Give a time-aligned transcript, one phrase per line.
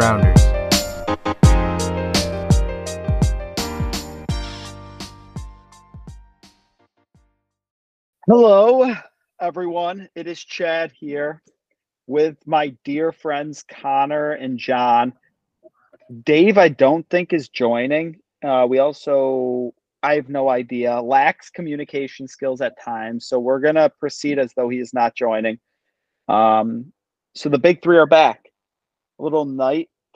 [0.00, 0.40] Rounders.
[8.26, 8.94] Hello,
[9.42, 10.08] everyone.
[10.14, 11.42] It is Chad here
[12.06, 15.12] with my dear friends Connor and John.
[16.24, 18.20] Dave, I don't think is joining.
[18.42, 23.26] Uh, we also, I have no idea, lacks communication skills at times.
[23.26, 25.58] So we're going to proceed as though he is not joining.
[26.26, 26.90] Um,
[27.34, 28.46] so the big three are back.
[29.18, 29.44] A little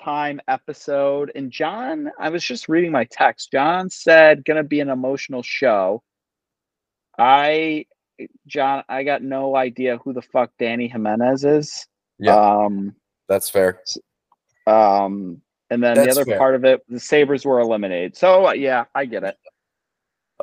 [0.05, 1.33] nighttime episode.
[1.35, 3.51] And John, I was just reading my text.
[3.53, 6.03] John said, going to be an emotional show.
[7.19, 7.87] I
[8.47, 11.87] John, I got no idea who the fuck Dany Jimenez is.
[12.19, 12.95] Yeah, Um,
[13.29, 13.81] that's fair.
[14.67, 16.39] um, and then That's the other fair.
[16.39, 18.17] part of it, the Sabres were eliminated.
[18.17, 19.37] So uh, yeah, I get it.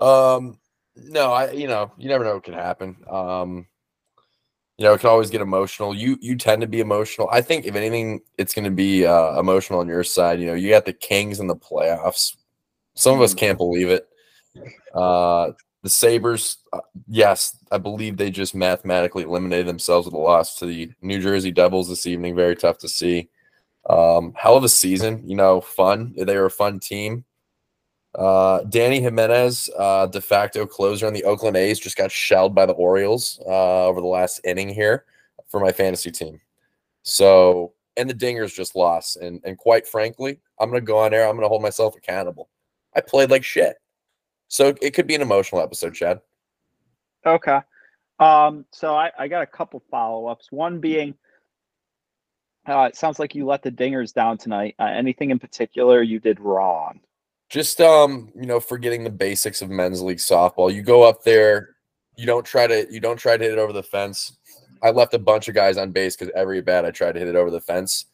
[0.01, 0.57] Um,
[0.95, 2.97] no, I you know you never know what can happen.
[3.09, 3.67] Um,
[4.77, 5.93] you know it can always get emotional.
[5.93, 7.29] You you tend to be emotional.
[7.31, 10.39] I think if anything, it's going to be uh, emotional on your side.
[10.39, 12.35] You know, you got the Kings in the playoffs.
[12.95, 14.07] Some of us can't believe it.
[14.93, 15.51] Uh,
[15.83, 20.65] the Sabres, uh, yes, I believe they just mathematically eliminated themselves with a loss to
[20.65, 22.35] the New Jersey Devils this evening.
[22.35, 23.29] Very tough to see.
[23.89, 26.13] Um, hell of a season, you know, fun.
[26.15, 27.25] They were a fun team.
[28.13, 32.65] Uh, Dany Jimenez, uh, de facto closer on the Oakland A's, just got shelled by
[32.65, 35.05] the Orioles uh, over the last inning here
[35.47, 36.41] for my fantasy team.
[37.03, 39.17] So, and the Dingers just lost.
[39.17, 41.27] And and quite frankly, I'm gonna go on air.
[41.27, 42.49] I'm gonna hold myself accountable.
[42.95, 43.77] I played like shit.
[44.49, 46.19] So it could be an emotional episode, Chad.
[47.25, 47.59] Okay.
[48.19, 50.51] Um, so I, I got a couple follow ups.
[50.51, 51.15] One being,
[52.67, 54.75] uh, it sounds like you let the Dingers down tonight.
[54.77, 56.99] Uh, anything in particular you did wrong?
[57.51, 60.73] Just um, you know, forgetting the basics of men's league softball.
[60.73, 61.75] You go up there,
[62.15, 64.37] you don't try to you don't try to hit it over the fence.
[64.81, 67.27] I left a bunch of guys on base because every bat I tried to hit
[67.27, 68.05] it over the fence.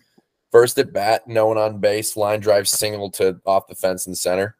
[0.52, 4.16] First at bat, no one on base, line drive single to off the fence in
[4.16, 4.56] center.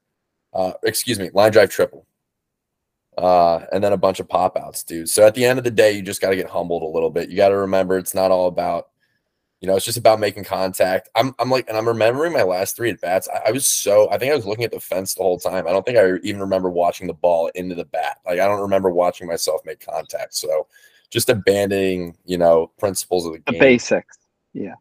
[0.54, 2.06] Uh, excuse me, line drive triple.
[3.18, 5.10] Uh, and then a bunch of pop outs, dude.
[5.10, 7.10] So at the end of the day, you just got to get humbled a little
[7.10, 7.30] bit.
[7.30, 8.90] You got to remember it's not all about,
[9.60, 11.10] you know, it's just about making contact.
[11.16, 13.28] I'm, I'm like, and I'm remembering my last three at bats.
[13.34, 15.68] I, I was so, I think I was looking at the fence the whole time.
[15.68, 18.20] I don't think I even remember watching the ball into the bat.
[18.26, 20.36] Like, I don't remember watching myself make contact.
[20.36, 20.68] So
[21.10, 23.60] just abandoning, you know, principles of the The game.
[23.60, 24.18] basics.
[24.54, 24.76] Yeah.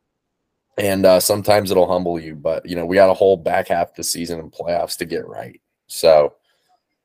[0.79, 3.91] And uh, sometimes it'll humble you, but you know, we got a whole back half
[3.91, 5.59] of the season and playoffs to get right.
[5.87, 6.35] So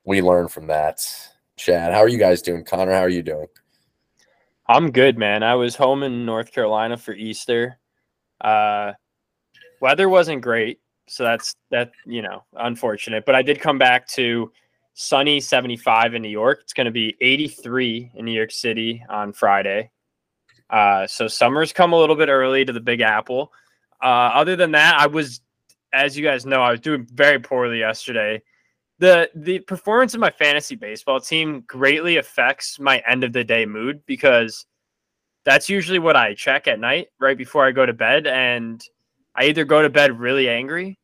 [0.04, 1.06] we learn from that.
[1.56, 2.64] Chad, how are you guys doing?
[2.64, 3.46] Connor, how are you doing?
[4.72, 5.42] I'm good, man.
[5.42, 7.78] I was home in North Carolina for Easter.
[8.40, 8.92] Uh,
[9.82, 13.26] weather wasn't great, so that's that you know unfortunate.
[13.26, 14.50] But I did come back to
[14.94, 16.60] sunny 75 in New York.
[16.62, 19.90] It's going to be 83 in New York City on Friday.
[20.70, 23.52] Uh, so summer's come a little bit early to the Big Apple.
[24.02, 25.42] Uh, other than that, I was,
[25.92, 28.42] as you guys know, I was doing very poorly yesterday.
[28.98, 33.66] The the performance of my fantasy baseball team greatly affects my end of the day
[33.66, 34.66] mood because
[35.44, 38.26] that's usually what I check at night right before I go to bed.
[38.26, 38.82] And
[39.34, 40.98] I either go to bed really angry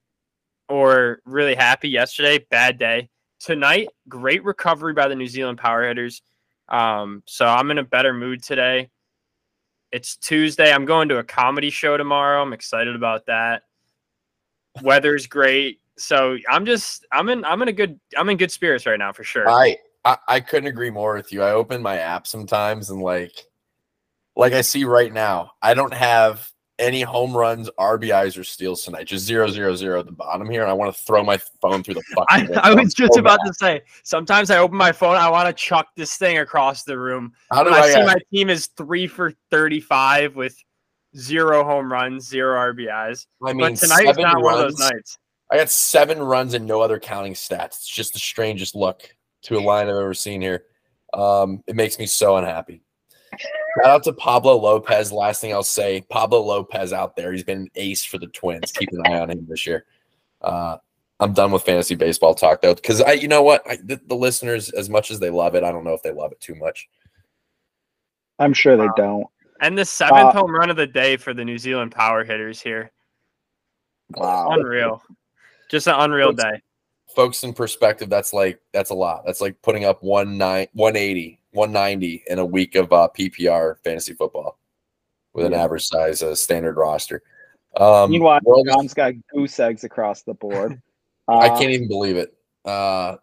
[0.69, 3.09] or really happy yesterday, bad day.
[3.41, 6.22] Tonight, great recovery by the New Zealand power hitters.
[6.69, 8.91] Um, so I'm in a better mood today.
[9.91, 10.72] It's Tuesday.
[10.72, 12.43] I'm going to a comedy show tomorrow.
[12.43, 13.62] I'm excited about that.
[14.82, 15.81] Weather's great.
[15.98, 19.12] So I'm just I'm in I'm in a good I'm in good spirits right now
[19.12, 19.48] for sure.
[19.48, 21.42] I, I I couldn't agree more with you.
[21.42, 23.47] I open my app sometimes and like
[24.37, 26.48] like I see right now, I don't have
[26.78, 29.08] any home runs, RBIs, or steals tonight.
[29.08, 31.82] Just zero zero zero at the bottom here, and I want to throw my phone
[31.82, 32.56] through the I, fucking.
[32.58, 32.84] I window.
[32.84, 33.48] was just So about bad.
[33.48, 36.97] to say sometimes I open my phone, I want to chuck this thing across the
[36.97, 37.32] room.
[37.50, 37.91] How do I, I?
[37.91, 40.56] see my team is three for 35 with
[41.17, 43.26] zero home runs, zero RBIs.
[43.44, 45.19] I mean, But tonight is not one of those nights.
[45.50, 47.66] I got seven runs and no other counting stats.
[47.66, 50.64] It's just the strangest look to a line I've ever seen here.
[51.14, 52.82] Um, it makes me so unhappy.
[53.32, 55.12] Shout out to Pablo Lopez.
[55.12, 57.32] Last thing I'll say, Pablo Lopez out there.
[57.32, 58.72] He's been an ace for the Twins.
[58.72, 59.86] Keep an eye on him this year.
[60.42, 60.76] Uh,
[61.20, 64.14] I'm done with fantasy baseball talk though, because I, you know what, I, the, the
[64.14, 66.54] listeners, as much as they love it, I don't know if they love it too
[66.56, 66.88] much.
[68.38, 69.26] I'm sure they don't.
[69.60, 72.60] And the seventh Uh, home run of the day for the New Zealand power hitters
[72.60, 72.92] here.
[74.10, 74.50] Wow.
[74.50, 75.02] Unreal.
[75.69, 76.62] Just an unreal Folks- day.
[77.17, 79.23] Folks, in perspective, that's like that's a lot.
[79.26, 84.12] That's like putting up one nine, 180, 190 in a week of uh, PPR fantasy
[84.12, 84.59] football
[85.32, 87.23] with an average size uh, standard roster.
[87.76, 90.81] Um, Meanwhile, World John's got goose eggs across the board.
[91.29, 92.35] I Uh, can't even believe it.
[92.65, 93.17] Uh,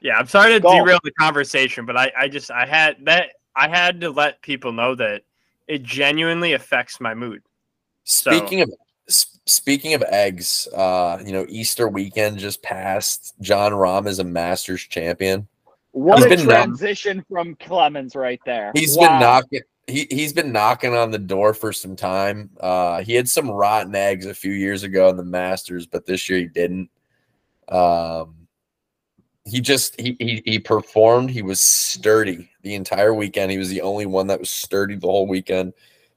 [0.00, 0.76] Yeah, I'm sorry to Golf.
[0.76, 4.72] derail the conversation, but I, I just I had that I had to let people
[4.72, 5.22] know that
[5.68, 7.42] it genuinely affects my mood.
[8.04, 8.76] Speaking of s-
[9.46, 13.34] speaking of eggs, uh, you know, Easter weekend just passed.
[13.40, 15.46] Jon Rahm is a Masters champion.
[15.92, 18.72] What He's a been knock- transition from Clemens right there.
[18.74, 19.08] He's Wow.
[19.08, 19.60] been knocking.
[19.88, 22.50] He he's been knocking on the door for some time.
[22.58, 26.28] Uh, he had some rotten eggs a few years ago in the Masters, but this
[26.28, 26.90] year he didn't.
[27.68, 28.34] Um,
[29.44, 31.30] he just he he he performed.
[31.30, 33.52] He was sturdy the entire weekend.
[33.52, 35.72] He was the only one that was sturdy the whole weekend.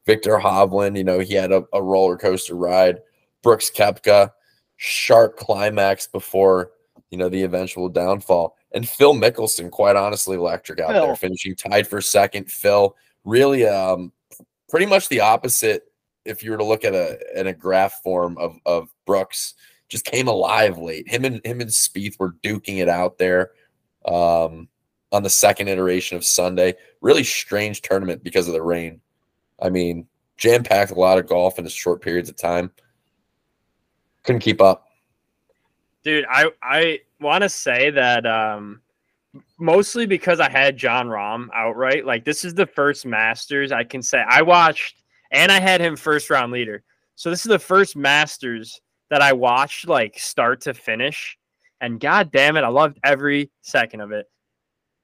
[0.07, 2.97] Viktor Hovland, you know, he had a, a roller coaster ride.
[3.43, 4.31] Brooks Koepka,
[4.77, 6.71] sharp climax before
[7.09, 8.55] you know the eventual downfall.
[8.71, 11.07] And Phil Mickelson, quite honestly, electric out Phil.
[11.07, 12.51] there, finishing tied for second.
[12.51, 14.11] Phil, really, um,
[14.69, 15.83] pretty much the opposite.
[16.25, 19.55] If you were to look at a in a graph form of of Brooks,
[19.89, 21.09] just came alive late.
[21.09, 23.51] Him and him and Spieth were duking it out there
[24.05, 24.67] um,
[25.11, 26.75] on the second iteration of Sunday.
[27.01, 29.01] Really strange tournament because of the rain.
[29.61, 30.07] I mean,
[30.37, 32.71] jam packed a lot of golf in a short periods of time.
[34.23, 34.87] Couldn't keep up.
[36.03, 38.81] Dude, I I want to say that um
[39.59, 42.05] mostly because I had Jon Rahm outright.
[42.05, 45.95] Like this is the first Masters I can say I watched and I had him
[45.95, 46.83] first round leader.
[47.15, 48.79] So this is the first Masters
[49.09, 51.37] that I watched like start to finish
[51.81, 54.25] and god damn it, I loved every second of it.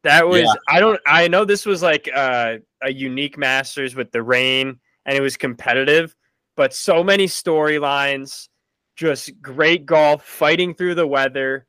[0.04, 0.54] That was Yeah.
[0.68, 5.18] I don't I know this was like uh, a unique Masters with the rain and
[5.18, 6.16] it was competitive,
[6.56, 8.50] but so many storylines,
[8.96, 11.68] just great golf, fighting through the weather,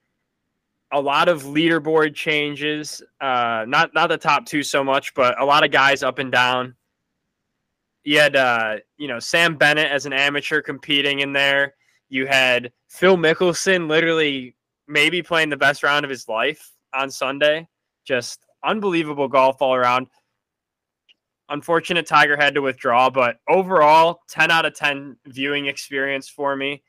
[0.93, 3.03] a lot of leaderboard changes.
[3.21, 6.31] Uh, not not the top two so much, but a lot of guys up and
[6.31, 6.75] down.
[8.05, 11.75] You had uh, you know Sam Bennett as an amateur competing in there.
[12.09, 14.55] You had Phil Mickelson literally
[14.87, 17.69] maybe playing the best round of his life on Sunday.
[18.05, 20.07] Just unbelievable golf all around.
[21.49, 26.83] Unfortunate Tiger had to withdraw, but overall, 10 out of 10 viewing experience for me.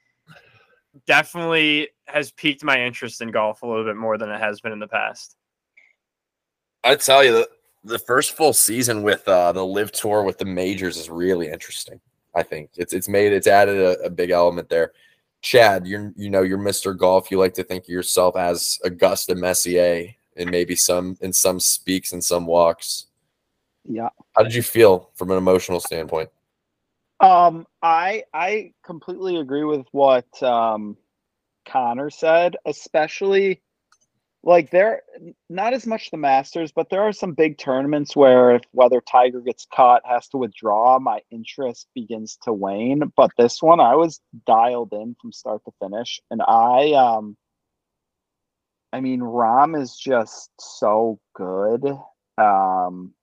[1.05, 4.71] Definitely has piqued my interest in golf a little bit more than it has been
[4.71, 5.35] in the past.
[6.83, 7.49] I tell you, the,
[7.83, 11.99] the first full season with uh, the LIV tour with the majors is really interesting.
[12.35, 14.91] I think it's it's made it's added a, a big element there.
[15.41, 16.95] Chad, you're you know you're Mr.
[16.95, 17.31] Golf.
[17.31, 22.11] You like to think of yourself as Augusta Messier, and maybe some in some speaks
[22.11, 23.07] and some walks.
[23.85, 24.09] Yeah.
[24.35, 26.29] How did you feel from an emotional standpoint?
[27.19, 30.97] Um, I I completely agree with what um,
[31.67, 33.61] Connor said, especially
[34.43, 35.01] like there
[35.49, 39.41] not as much the Masters, but there are some big tournaments where if whether Tiger
[39.41, 43.11] gets caught, has to withdraw, my interest begins to wane.
[43.15, 47.35] But this one, I was dialed in from start to finish, and I um,
[48.93, 51.85] I mean, Rahm is just so good.
[52.37, 53.13] Um,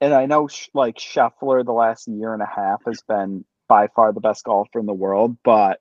[0.00, 3.88] and I know sh- like Scheffler the last year and a half has been by
[3.88, 5.80] far the best golfer in the world, but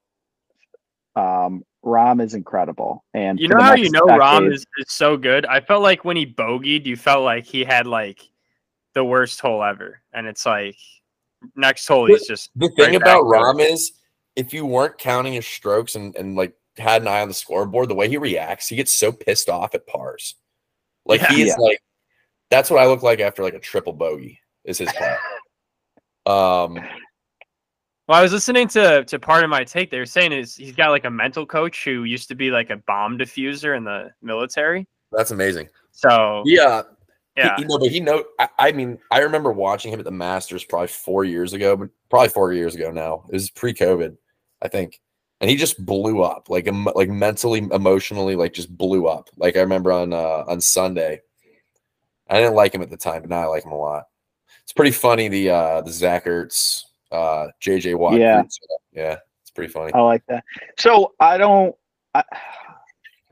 [1.16, 3.06] um Rahm is incredible.
[3.13, 5.45] And You know how you next know Rahm is, is so good?
[5.45, 8.21] I felt like when he bogeyed, you felt like he had like
[8.94, 10.01] the worst hole ever.
[10.13, 10.75] And it's like
[11.56, 13.41] next hole he's just The thing about back.
[13.41, 13.94] Rahm is
[14.36, 17.89] if you weren't counting his strokes and, and like had an eye on the scoreboard,
[17.89, 20.36] the way he reacts, he gets so pissed off at pars.
[21.05, 21.55] Like he is Yeah.
[21.60, 21.82] like
[22.50, 25.15] that's what I look like after like a triple bogey is his play.
[26.25, 26.75] um
[28.08, 29.91] Well, I was listening to to Pardon My Take.
[29.91, 32.70] They were saying is he's got like a mental coach who used to be like
[32.70, 34.88] a bomb diffuser in the military.
[35.12, 35.70] that's amazing.
[35.91, 36.84] So Yeah.
[37.36, 40.06] yeah, He, you know, but he know I, I mean, I remember watching him at
[40.06, 43.25] the Masters probably four years ago, but probably four years ago now.
[43.29, 44.18] It was pre-COVID,
[44.62, 45.00] I think.
[45.41, 49.29] And he just blew up, like em- like mentally, emotionally, like just blew up.
[49.38, 51.22] Like I remember on uh, on Sunday,
[52.29, 54.05] I didn't like him at the time, but now I like him a lot.
[54.63, 58.19] It's pretty funny the uh the Zach Ertz, uh JJ Watt.
[58.19, 58.43] Yeah.
[58.91, 59.91] yeah, it's pretty funny.
[59.93, 60.43] I like that.
[60.77, 61.75] So I don't
[62.13, 62.24] I,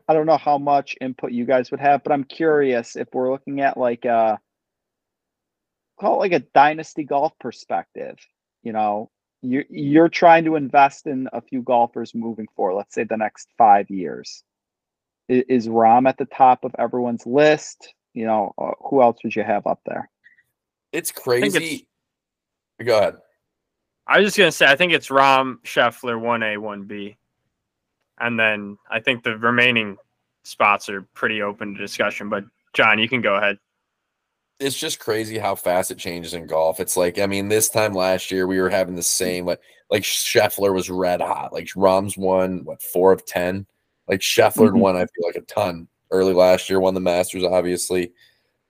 [0.08, 3.32] I don't know how much input you guys would have, but I'm curious if we're
[3.32, 4.40] looking at like a
[6.00, 8.18] call it like a dynasty golf perspective,
[8.64, 9.12] you know,
[9.42, 13.50] you you're trying to invest in a few golfers moving forward, let's say the next
[13.58, 14.44] five years.
[15.28, 17.94] Is Rahm at the top of everyone's list?
[18.18, 20.10] You know, uh, who else would you have up there?
[20.92, 21.88] It's think crazy.
[22.84, 23.18] Go ahead.
[24.08, 27.16] I was just gonna say I think it's Rahm Scheffler one A one B,
[28.20, 29.98] and then I think the remaining
[30.44, 32.28] spots are pretty open to discussion.
[32.30, 33.60] But John, you can go ahead.
[34.60, 36.80] it's just crazy how fast it changes in golf.
[36.80, 40.02] It's like, I mean, this time last year we were having the same like like
[40.02, 41.54] Scheffler was red hot.
[41.54, 43.68] Like Rahm's won what four of ten.
[44.08, 44.80] Like Scheffler Mhm.
[44.80, 48.12] won, I feel like a ton early last year, won the Masters, obviously.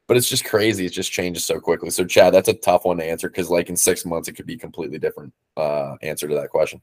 [0.07, 0.85] but it's just crazy.
[0.85, 1.89] It just changes so quickly.
[1.89, 4.45] So, Chad, that's a tough one to answer because, like, in six months, it could
[4.45, 6.81] be completely different uh, answer to that question.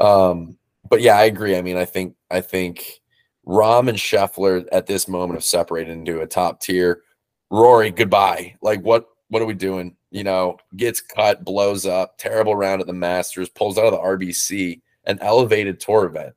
[0.00, 0.56] Um,
[0.88, 1.56] but yeah, I agree.
[1.56, 3.00] I mean, I think I think
[3.46, 7.02] Rahm and Scheffler at this moment have separated into a top tier.
[7.50, 8.56] Rory, goodbye.
[8.62, 9.96] Like, what what are we doing?
[10.10, 13.98] You know, gets cut, blows up, terrible round at the Masters, pulls out of the
[13.98, 16.34] RBC, an elevated tour event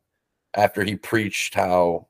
[0.54, 2.08] after he preached how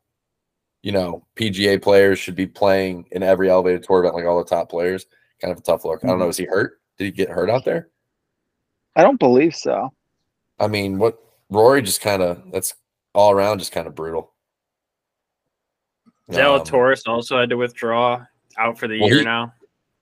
[0.83, 4.49] you know, PGA players should be playing in every elevated tour event like all the
[4.49, 5.05] top players.
[5.41, 6.03] Kind of a tough look.
[6.03, 6.27] I don't know.
[6.27, 6.81] Is he hurt?
[6.97, 7.89] Did he get hurt out there?
[8.95, 9.91] I don't believe so.
[10.59, 11.17] I mean, what
[11.49, 12.75] Rory just kind of that's
[13.13, 14.33] all around just kind of brutal.
[16.29, 18.23] Zalatoris um, also had to withdraw
[18.57, 19.53] out for the well, year he, now.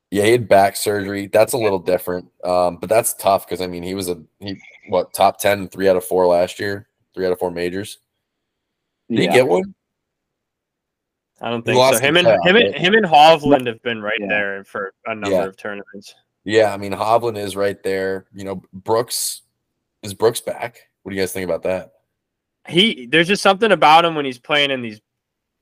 [0.10, 1.28] Yeah, he had back surgery.
[1.28, 4.60] That's a little different, um, but that's tough because I mean he was a he
[4.90, 8.00] what top 10, three out of four last year, three out of four majors.
[9.10, 9.30] Did yeah.
[9.30, 9.74] he get one?
[11.42, 12.00] I don't think so.
[12.00, 14.28] Him and him and him and Hovland have been right yeah.
[14.28, 15.46] there for a number yeah.
[15.46, 16.14] of tournaments.
[16.44, 18.26] Yeah, I mean Hovland is right there.
[18.34, 19.42] You know, Brooks
[20.04, 20.90] is Brooks back.
[21.04, 21.94] What do you guys think about that?
[22.68, 25.02] He there's just something about him when he's playing in these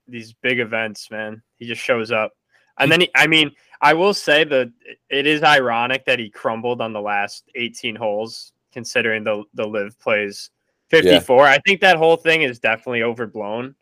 [0.06, 1.42] these big events, man.
[1.58, 2.32] He just shows up.
[2.78, 3.50] And then he, I mean,
[3.82, 4.72] I will say that
[5.10, 9.98] it is ironic that he crumbled on the last 18 holes, considering the the LIV
[9.98, 10.50] plays
[10.88, 11.44] 54.
[11.44, 11.50] Yeah.
[11.50, 13.74] I think that whole thing is definitely overblown,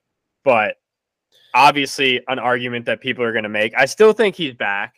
[0.44, 0.76] but
[1.54, 3.72] obviously an argument that people are going to make.
[3.76, 4.94] I still think he's back.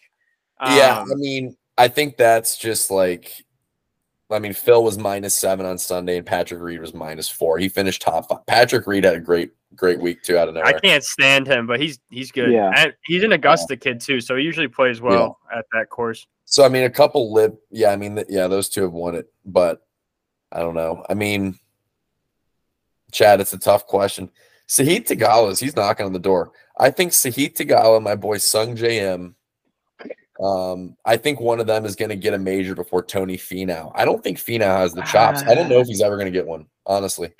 [0.58, 3.44] Um, yeah, I mean, I think that's just like,
[4.30, 7.58] I mean, Phil was minus seven on Sunday, and Patrick Reed was minus four.
[7.58, 8.44] He finished top five.
[8.46, 10.76] Patrick Reed had a great, great week too out of nowhere.
[10.76, 12.52] I can't stand him, but he's he's good.
[12.52, 13.78] Yeah, and he's an Augusta yeah.
[13.78, 15.58] kid too, so he usually plays well yeah.
[15.58, 16.26] at that course.
[16.44, 17.90] So I mean, a couple lip, yeah.
[17.90, 19.80] I mean, yeah, those two have won it, but
[20.52, 21.04] I don't know.
[21.08, 21.58] I mean,
[23.12, 24.30] Chad, it's a tough question.
[24.70, 26.52] Sahith Theegala, he's knocking on the door.
[26.78, 29.34] I think Sahith Theegala, my boy Sung Im,
[30.40, 33.90] um, I think one of them is going to get a major before Tony Finau.
[33.96, 35.42] I don't think Finau has the chops.
[35.42, 37.32] I don't know if he's ever going to get one, honestly.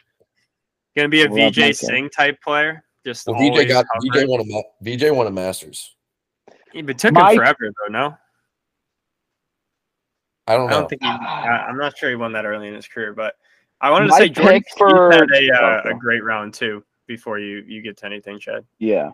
[0.97, 2.83] Going to be a Vijay Singh type player.
[3.07, 5.97] Just well, Vijay got Vijay won a Vijay won a Masters.
[6.75, 7.93] Yeah, but took my, him forever though.
[7.93, 8.19] No,
[10.49, 10.77] I don't know.
[10.77, 13.37] I don't think he, I'm not sure he won that early in his career, but
[13.81, 17.65] I wanted to say Jordan for, had a, uh, a great round too before you
[17.67, 18.65] you get to anything, Chad.
[18.79, 19.11] Yeah.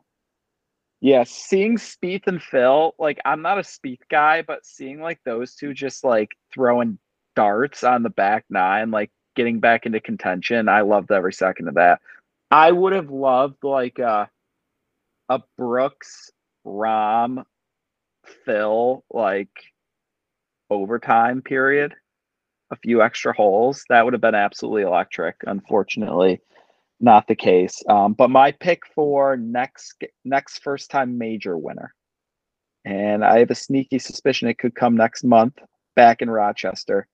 [1.01, 5.55] Yeah, seeing Spieth and Phil, like I'm not a Spieth guy, but seeing like those
[5.55, 6.99] two just like throwing
[7.35, 11.75] darts on the back nine, like getting back into contention, I loved every second of
[11.77, 12.01] that.
[12.51, 14.29] I would have loved like a
[15.31, 16.31] a Brooks
[16.67, 17.45] Rahm,
[18.45, 19.49] Phil like
[20.69, 21.95] overtime period,
[22.71, 23.85] a few extra holes.
[23.89, 25.37] That would have been absolutely electric.
[25.47, 26.43] Unfortunately,
[27.01, 27.83] not the case.
[27.89, 31.95] Um, but my pick for next next first time major winner,
[32.85, 35.59] and I have a sneaky suspicion it could come next month
[35.95, 37.07] back in Rochester.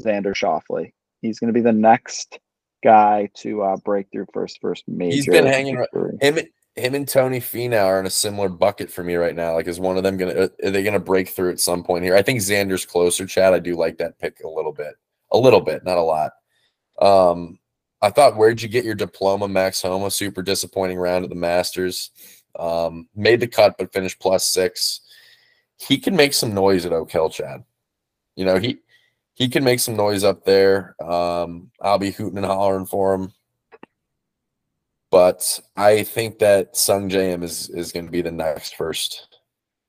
[0.00, 0.92] Xander Schauffele.
[1.22, 2.38] He's going to be the next
[2.82, 5.16] guy to uh, break through first first major.
[5.16, 5.76] He's been hanging
[6.20, 6.38] him.
[6.76, 9.54] Him and Tony Finau are in a similar bucket for me right now.
[9.54, 12.16] Like, is one of them gonna are they gonna break through at some point here?
[12.16, 13.26] I think Xander's closer.
[13.26, 14.94] Chad, I do like that pick a little bit,
[15.30, 16.32] a little bit, not a lot.
[17.00, 17.60] Um,
[18.04, 20.10] I thought, where'd you get your diploma, Max Homa?
[20.10, 22.10] Super disappointing round at the Masters.
[22.58, 25.00] Um, made the cut, but finished plus six.
[25.78, 27.64] He can make some noise at Oak Hill, Chad.
[28.36, 28.80] You know, he
[29.32, 30.94] he can make some noise up there.
[31.02, 33.32] Um, I'll be hooting and hollering for him.
[35.10, 39.38] But I think that Sungjae Im is is going to be the next first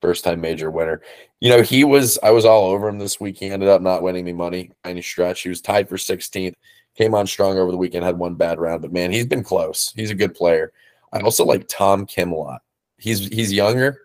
[0.00, 1.02] first time major winner.
[1.40, 3.36] You know, he was I was all over him this week.
[3.36, 5.42] He ended up not winning me money any stretch.
[5.42, 6.54] He was tied for 16th.
[6.96, 9.92] Came on strong over the weekend, had one bad round, but man, he's been close.
[9.94, 10.72] He's a good player.
[11.12, 12.62] I also like Tom Kim a lot.
[12.98, 14.00] He's he's younger,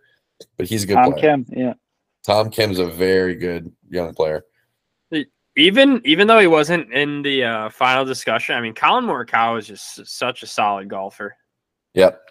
[0.58, 1.22] but he's a good Tom player.
[1.22, 1.74] Kim, yeah.
[2.26, 4.44] Tom Kim's a very good young player.
[5.58, 9.68] Even even though he wasn't in the uh, final discussion, I mean, Collin Morikawa is
[9.68, 11.36] just such a solid golfer.
[11.94, 12.22] Yep.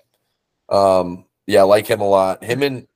[0.70, 2.42] Um, yeah, I like him a lot.
[2.42, 2.86] Him and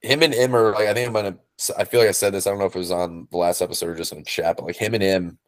[0.00, 1.36] him and him are like I think I'm gonna.
[1.76, 2.46] I feel like I said this.
[2.46, 4.56] I don't know if it was on the last episode or just in a chat,
[4.56, 5.38] but like him and him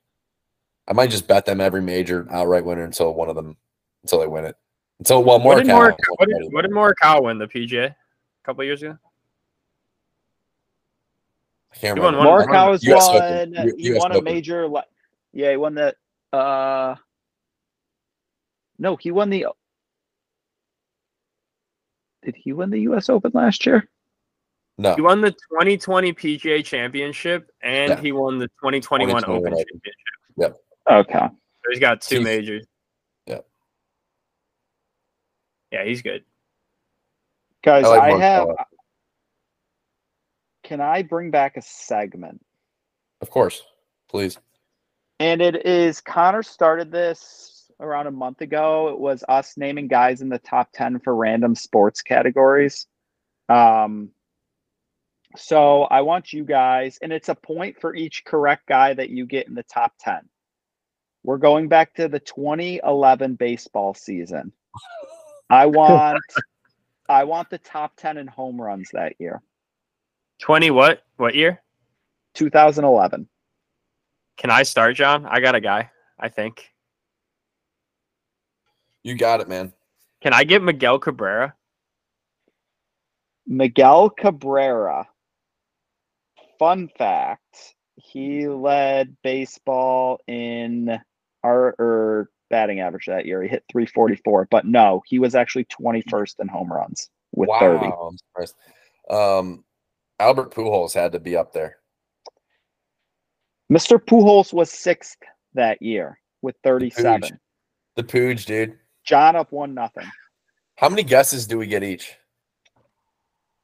[0.89, 3.57] I might just bet them every major outright winner until one of them
[4.03, 4.57] until they win it.
[4.99, 5.55] Until well, more.
[5.55, 7.97] What did, Morikawa, what did, what did Morikawa win the PGA a
[8.45, 8.97] couple years ago?
[11.73, 12.19] I can't remember.
[12.19, 13.75] Won Morikawa's won.
[13.77, 14.69] he US won a major.
[15.33, 15.95] Yeah, he won the.
[16.33, 16.95] Uh,
[18.79, 19.47] no, he won the.
[22.25, 23.09] Did he win the U.S.
[23.09, 23.89] Open last year?
[24.79, 24.95] No.
[24.95, 28.01] He won the 2020 PGA Championship and yeah.
[28.01, 29.67] he won the 2021 Open Championship.
[30.37, 30.57] Yep.
[30.91, 31.19] Okay.
[31.19, 32.67] So he's got two he's, majors.
[33.27, 33.41] Yeah.
[35.73, 36.25] Yeah, he's good.
[37.63, 38.49] Guys, I, like I have
[40.67, 42.45] can I bring back a segment?
[43.21, 43.63] Of course,
[44.09, 44.37] please.
[45.21, 48.89] And it is Connor started this around a month ago.
[48.89, 52.87] It was us naming guys in the top 10 for random sports categories.
[53.49, 54.11] Um,
[55.37, 59.25] so I want you guys, and it's a point for each correct guy that you
[59.25, 60.21] get in the top 10.
[61.27, 64.53] We're going back to the 2011 baseball season.
[65.51, 66.23] I want
[67.09, 69.43] I want the top 10 in home runs that year.
[70.41, 71.03] 20 what?
[71.17, 71.61] What year?
[72.35, 73.29] 2011.
[74.37, 75.27] Can I start, John?
[75.27, 76.73] I got a guy, I think.
[79.03, 79.73] You got it, man.
[80.23, 81.55] Can I get Miguel Cabrera?
[83.49, 85.09] Miguel Cabrera.
[86.61, 91.01] Fun fact, he led baseball in
[91.47, 93.43] our or batting average that year.
[93.43, 97.87] He hit 344, but no, he was actually 21st in home runs with 30.
[97.87, 98.55] Wow, I'm surprised.
[99.09, 99.65] Um,
[100.19, 101.79] Albert Pujols had to be up there.
[103.73, 103.99] Mr.
[103.99, 105.19] Pujols was sixth
[105.55, 107.39] that year with 37.
[107.97, 108.79] The Pooge, dude.
[109.05, 110.07] John up one nothing.
[110.77, 112.15] How many guesses do we get each?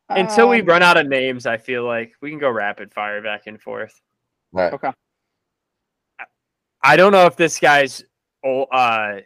[0.09, 3.23] Until we Um, run out of names, I feel like we can go rapid fire
[3.23, 4.01] back and forth.
[4.55, 4.73] All right.
[4.73, 4.91] Okay.
[6.83, 8.05] I don't know if this guy's
[8.45, 8.69] old.
[8.73, 9.19] Uh,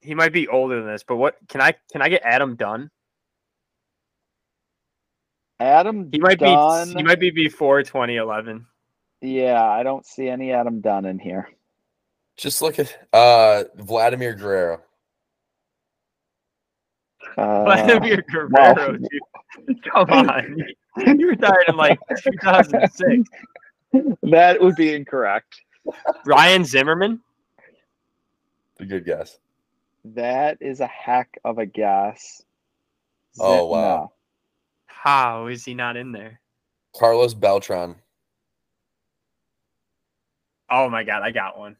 [0.00, 2.90] he might be older than this, but what can I can I get Adam Dunn?
[5.60, 6.88] Adam He might Dunn.
[6.88, 8.66] be he might be before 2011.
[9.20, 11.48] Yeah, I don't see any Adam Dunn in here.
[12.36, 14.80] Just look at uh Vladimir Guerrero.
[17.36, 19.82] Uh, Vladimir Guerrero, dude.
[19.84, 20.56] Come on,
[21.18, 23.28] you retired in like 2006.
[24.22, 25.54] that would be incorrect.
[26.26, 27.20] Ryan Zimmerman.
[28.80, 29.38] A good guess.
[30.04, 32.42] That is a heck of a guess.
[33.38, 33.98] Oh, Zip- wow.
[33.98, 34.12] no.
[34.86, 36.40] How is he not in there?
[36.96, 37.96] Carlos Beltran.
[40.70, 41.76] Oh my god, I got one.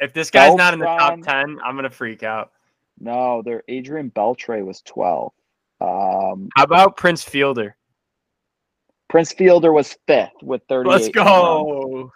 [0.00, 2.52] If this guy's not in the top 10, I'm gonna freak out.
[2.98, 5.32] No, there Adrian Beltre was 12.
[5.80, 7.76] Um, How about Prince Fielder?
[9.08, 10.90] Prince Fielder was fifth with 38.
[10.90, 11.92] Let's go.
[12.02, 12.10] runs.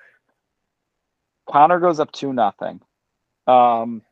[1.48, 1.52] Go.
[1.52, 2.80] Connor goes up two nothing.
[3.46, 4.02] Um,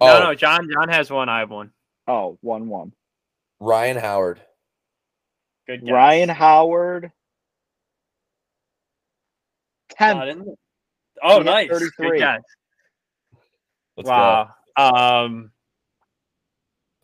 [0.00, 0.68] No, Oh, no, John.
[0.72, 1.28] John has one.
[1.28, 1.72] I have one.
[2.08, 2.92] oh, one one.
[3.60, 4.40] Ryan Howard.
[5.68, 5.92] Good guess.
[5.92, 7.12] Ryan Howard.
[10.00, 10.30] Not 10th.
[10.32, 10.54] in there.
[11.22, 11.68] Oh, He nice.
[11.70, 12.10] 33.
[12.10, 12.40] Good guess.
[13.96, 14.50] Let's wow.
[14.76, 15.52] Um.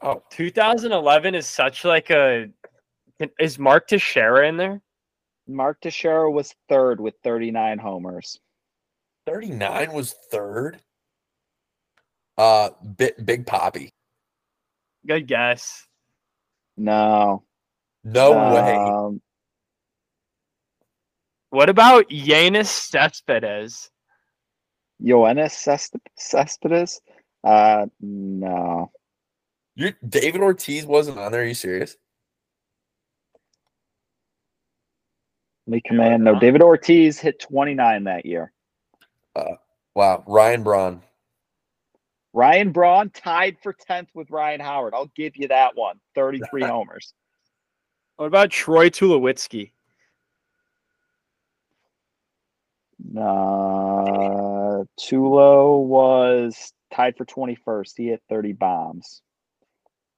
[0.01, 2.49] Oh, 2011 is such like a.
[3.38, 4.81] Is Mark Teixeira in there?
[5.49, 8.38] Mark Teixeira was third with 39 homers.
[9.29, 10.81] 39 was third.
[12.38, 13.91] Uh big big Poppy.
[15.07, 15.87] Good guess.
[16.77, 17.45] No.
[18.05, 18.75] No way.
[18.75, 19.21] Um,
[21.51, 23.91] What about Yoenis Cespedes?
[25.03, 27.01] Yoenis Cesp- Cespedes?
[27.45, 28.91] Uh, no.
[29.75, 31.43] You David Ortiz wasn't on there.
[31.43, 31.97] Are you serious?
[35.67, 36.25] Lee Command.
[36.25, 36.38] No.
[36.38, 38.53] David Ortiz hit 29 that year.
[39.94, 40.24] Wow.
[40.27, 41.03] Ryan Braun.
[42.33, 44.94] Ryan Braun tied for 10th with Ryan Howard.
[44.94, 45.98] I'll give you that one.
[46.14, 47.14] 33 homers.
[48.16, 49.72] What about Troy Tulowitzki?
[53.16, 57.92] Uh, Tulo was tied for 21st.
[57.96, 59.22] He hit 30 bombs.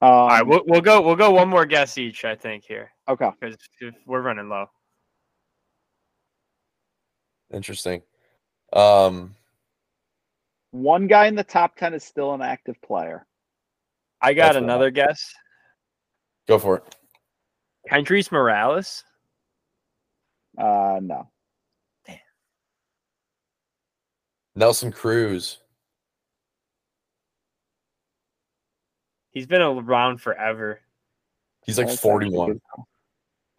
[0.01, 0.99] Um, All right, we'll, we'll go.
[1.01, 2.25] We'll go one more guess each.
[2.25, 3.29] I think here okay.
[3.39, 3.55] because
[4.07, 4.65] we're running low.
[7.53, 8.01] Interesting.
[8.73, 9.35] Um
[10.71, 13.25] One guy in the top 10 is still an active player.
[14.21, 14.63] I got That's wild.
[14.65, 15.33] another guess.
[16.47, 16.95] go for it.
[17.89, 19.03] Kendrys Morales.
[20.57, 21.27] Uh, no.
[24.55, 25.57] Nelson Cruz.
[29.31, 30.81] He's been around forever.
[31.65, 32.47] He's like That's actually a 41.
[32.51, 32.87] good call.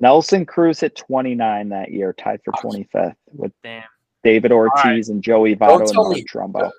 [0.00, 3.84] Nelson Cruz hit 29 that year, tied for 25th with Damn.
[4.24, 6.70] David Ortiz and Joey Votto and tell Mark me- Trumbo.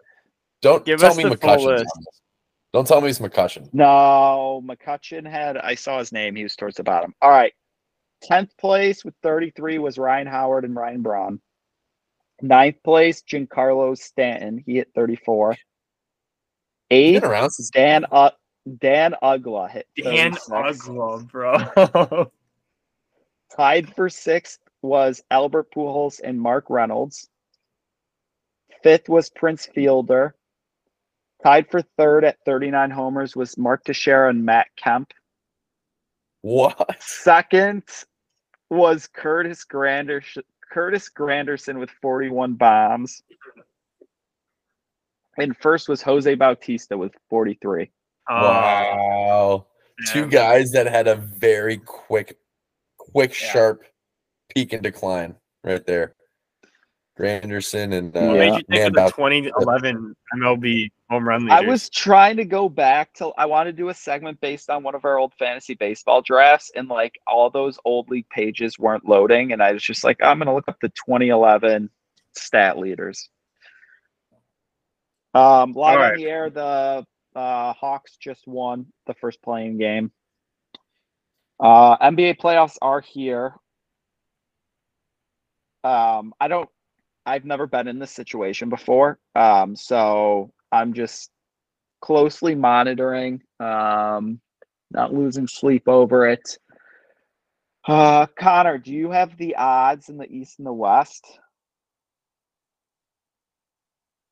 [0.61, 1.85] Don't Give tell us me the full list.
[2.71, 3.69] Don't tell me it's McCutcheon.
[3.73, 6.35] No, McCutcheon had, I saw his name.
[6.35, 7.13] He was towards the bottom.
[7.21, 7.53] All right.
[8.23, 11.41] 10th place with 33 was Ryan Howard and Ryan Braun.
[12.41, 14.63] Ninth place, Giancarlo Stanton.
[14.65, 15.55] He hit 34.
[16.89, 18.31] Eighth, been around since Dan uh,
[18.79, 20.87] Dan Uggla hit Dan 36.
[20.87, 22.31] Uggla, bro.
[23.55, 27.29] Tied for sixth was Albert Pujols and Mark Reynolds.
[28.83, 30.35] Fifth was Prince Fielder.
[31.43, 35.11] Tied for third at 39 homers was Mark Teixeira and Matt Kemp.
[36.41, 37.01] what?
[37.01, 37.83] Second
[38.69, 43.21] was Curtis Granderson, Curtis Granderson with 41 bombs.
[45.37, 47.91] And first was Jose Bautista with 43.
[48.29, 49.65] Uh, wow.
[50.11, 52.37] Two guys that had a very quick,
[52.97, 53.51] quick, Yeah.
[53.51, 53.83] sharp
[54.49, 56.15] peak and decline right there.
[57.19, 61.61] Granderson and uh, What made you think man, of the 2011 MLB home run I
[61.61, 64.95] was trying to go back to I want to do a segment based on one
[64.95, 69.53] of our old fantasy baseball drafts and like all those old league pages weren't loading
[69.53, 71.89] and I was just like I'm going to look up the 2011
[72.35, 73.29] stat leaders.
[75.35, 80.11] Um live All on the air the uh Hawks just won the first playing game.
[81.59, 83.53] Uh NBA playoffs are here.
[85.83, 86.69] Um I don't
[87.25, 89.19] I've never been in this situation before.
[89.35, 91.31] Um, so I'm just
[92.01, 94.41] closely monitoring, um,
[94.91, 96.57] not losing sleep over it.
[97.87, 101.25] Uh, Connor, do you have the odds in the East and the West?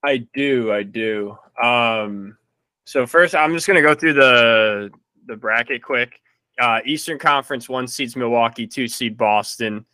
[0.03, 1.37] I do, I do.
[1.61, 2.37] Um,
[2.85, 4.89] so first, I'm just gonna go through the
[5.27, 6.19] the bracket quick.
[6.59, 9.85] Uh, Eastern Conference one seeds Milwaukee, two seed Boston.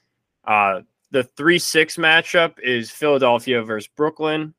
[0.45, 0.81] Uh,
[1.17, 4.53] the three six matchup is Philadelphia versus Brooklyn.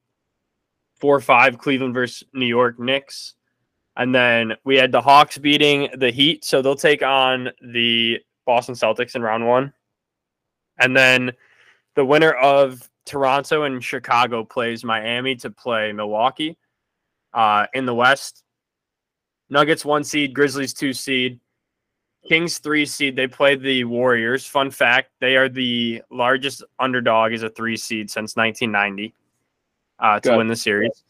[0.96, 3.34] Four five Cleveland versus New York Knicks,
[3.96, 8.74] and then we had the Hawks beating the Heat, so they'll take on the Boston
[8.74, 9.72] Celtics in round one,
[10.80, 11.30] and then
[11.94, 16.58] the winner of Toronto and Chicago plays Miami to play Milwaukee.
[17.32, 18.42] Uh, in the West,
[19.48, 21.38] Nuggets one seed, Grizzlies two seed,
[22.26, 23.16] Kings three seed.
[23.16, 24.46] They play the Warriors.
[24.46, 29.14] Fun fact: they are the largest underdog as a three seed since 1990
[29.98, 30.36] uh, to Good.
[30.36, 31.04] win the series.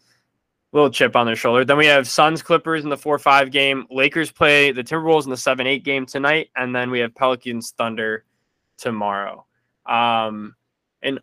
[0.73, 1.65] Little chip on their shoulder.
[1.65, 3.87] Then we have Suns Clippers in the four five game.
[3.91, 7.71] Lakers play the Timberwolves in the seven eight game tonight, and then we have Pelicans
[7.71, 8.25] Thunder
[8.77, 9.47] tomorrow.
[9.87, 10.55] Um,
[11.03, 11.19] in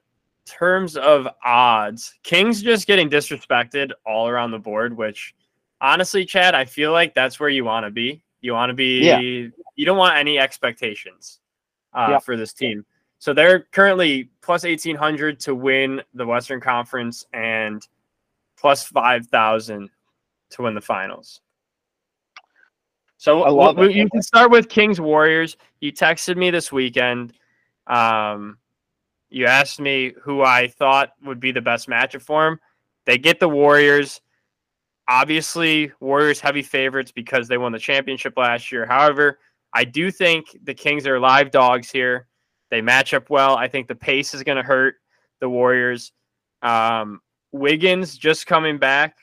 [0.45, 5.35] terms of odds, Kings just getting disrespected all around the board, which
[5.79, 8.23] honestly, Chad, I feel like that's where you want to be.
[8.45, 9.17] You want to be, Yeah.
[9.19, 11.39] you don't want any expectations
[11.93, 12.23] uh, Yep.
[12.23, 12.85] for this team.
[13.17, 17.81] So they're currently plus 1800 to win the Western Conference and
[18.55, 19.89] plus 5000
[20.51, 21.41] to win the finals.
[23.17, 23.95] So I love w- it.
[23.95, 25.57] you can start with Kings Warriors.
[25.79, 27.33] You texted me this weekend.
[27.87, 28.59] Um,
[29.29, 32.59] you asked me who I thought would be the best matchup for him.
[33.05, 34.21] They get the Warriors.
[35.07, 38.85] Obviously, Warriors heavy favorites because they won the championship last year.
[38.85, 39.39] However,
[39.73, 42.27] I do think the Kings are live dogs here.
[42.71, 43.55] They match up well.
[43.55, 44.95] I think the pace is going to hurt
[45.39, 46.11] the Warriors.
[46.61, 49.17] Um, Wiggins just coming back,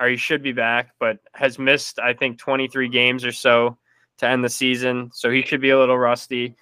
[0.00, 3.76] or he should be back, but has missed, I think, 23 games or so
[4.18, 5.10] to end the season.
[5.12, 6.56] So he should be a little rusty.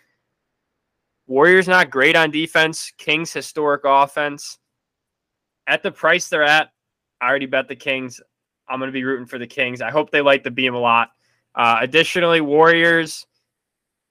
[1.26, 2.92] Warriors not great on defense.
[2.96, 4.58] Kings historic offense.
[5.66, 6.70] At the price they're at,
[7.20, 8.20] I already bet the Kings.
[8.72, 9.82] I'm going to be rooting for the Kings.
[9.82, 11.10] I hope they like the beam a lot.
[11.54, 13.26] Uh, additionally, Warriors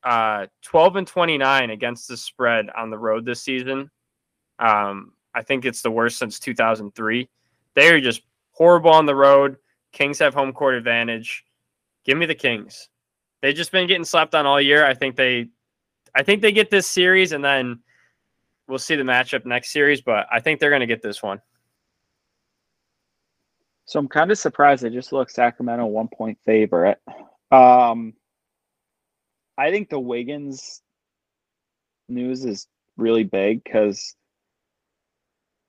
[0.04, 3.90] uh, 12 and 29 against the spread on the road this season.
[4.60, 7.28] Um, I think it's the worst since 2003.
[7.74, 8.22] They are just
[8.52, 9.58] horrible on the road.
[9.92, 11.44] Kings have home court advantage.
[12.06, 12.90] Give me the Kings.
[13.42, 14.86] They've just been getting slapped on all year.
[14.86, 15.50] I think they,
[16.14, 17.80] I think they get this series, and then
[18.68, 20.02] we'll see the matchup next series.
[20.02, 21.42] But I think they're going to get this one.
[23.86, 24.86] So I'm kind of surprised.
[24.86, 27.00] I just looked Sacramento one point favorite.
[27.52, 28.14] Um,
[29.58, 30.82] I think the Wiggins
[32.08, 32.68] news is
[32.98, 34.16] really big because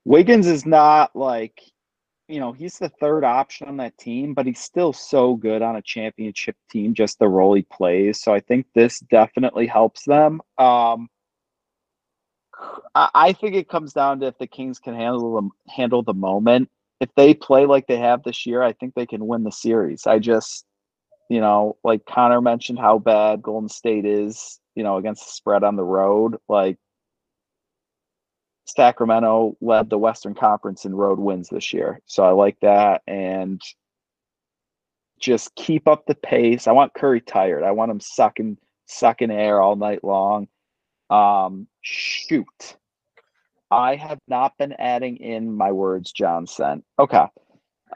[0.05, 1.61] Wiggins is not like,
[2.27, 5.75] you know, he's the third option on that team, but he's still so good on
[5.75, 8.21] a championship team, just the role he plays.
[8.21, 10.41] So I think this definitely helps them.
[10.57, 11.09] Um,
[12.95, 16.13] I, I think it comes down to if the Kings can handle them, handle the
[16.13, 19.51] moment if they play like they have this year, I think they can win the
[19.51, 20.07] series.
[20.07, 20.65] I just,
[21.29, 25.63] you know, like Connor mentioned how bad Golden State is, you know, against the spread
[25.63, 26.37] on the road.
[26.47, 26.77] Like
[28.65, 31.99] Sacramento led the Western Conference in road wins this year.
[32.05, 33.01] So I like that.
[33.07, 33.61] And
[35.19, 36.67] just keep up the pace.
[36.67, 37.63] I want Curry tired.
[37.63, 40.47] I want him sucking sucking air all night long.
[41.09, 42.77] Um, shoot.
[43.73, 46.83] I have not been adding in my words, John sent.
[46.99, 47.17] Okay.
[47.17, 47.31] All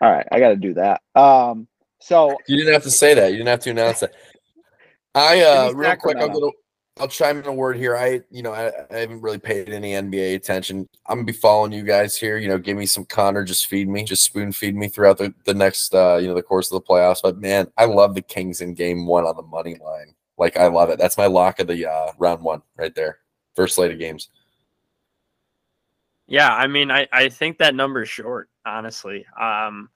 [0.01, 0.27] right.
[0.31, 1.01] I got to do that.
[1.15, 1.67] Um,
[1.99, 3.31] so You didn't have to say that.
[3.31, 4.13] You didn't have to announce that.
[5.15, 6.51] I uh real quick, I'll to,
[6.99, 7.97] I'll chime in a word here.
[7.97, 10.87] I you know I, I haven't really paid any NBA attention.
[11.07, 12.37] I'm gonna be following you guys here.
[12.37, 15.33] You know, give me some Connor, just feed me, just spoon feed me throughout the,
[15.45, 17.21] the next uh you know the course of the playoffs.
[17.23, 20.13] But man, I love the Kings in game one on the money line.
[20.37, 20.99] Like I love it.
[20.99, 23.19] That's my lock of the uh round one right there.
[23.55, 24.29] first slate of games.
[26.27, 29.25] Yeah, I mean, I, I think that number's short, honestly.
[29.39, 29.89] Um,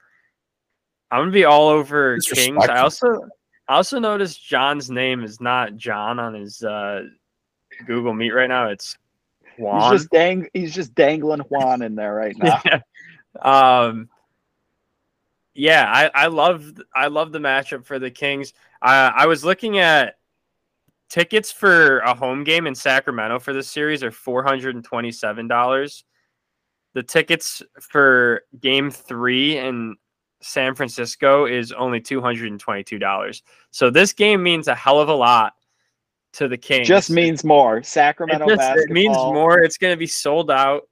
[1.11, 2.65] I'm gonna be all over Kings.
[2.67, 3.27] I also
[3.67, 7.03] I also noticed John's name is not John on his uh,
[7.85, 8.69] Google Meet right now.
[8.69, 8.97] It's
[9.43, 9.93] He's Juan.
[9.93, 10.47] just dang.
[10.53, 12.61] He's just dangling Juan in there right now.
[13.41, 14.09] um,
[15.53, 18.53] yeah, I I love I love the matchup for the Kings.
[18.81, 20.15] Uh, I was looking at
[21.09, 25.11] tickets for a home game in Sacramento for this series are four hundred and twenty
[25.11, 26.05] seven dollars.
[26.93, 29.95] The tickets for Game Three in
[30.41, 33.43] San Francisco is only two hundred and twenty two dollars.
[33.71, 35.53] So this game means a hell of a lot
[36.33, 36.87] to the Kings.
[36.87, 37.77] Just means more.
[37.77, 38.83] It, Sacramento just- basketball.
[38.83, 39.59] it means more.
[39.59, 40.83] It's going to be sold out.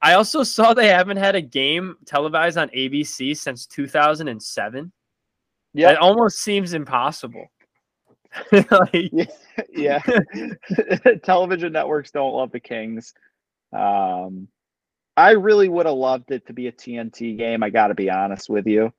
[0.00, 4.92] I also saw they haven't had a game televised on ABC since 2007.
[5.74, 7.46] Yeah, It almost seems impossible.
[8.52, 9.10] like,
[9.72, 10.00] yeah.
[11.24, 13.12] Television networks don't love the Kings.
[13.72, 14.46] Um,
[15.18, 17.64] I really would have loved it to be a TNT game.
[17.64, 18.92] I got to be honest with you.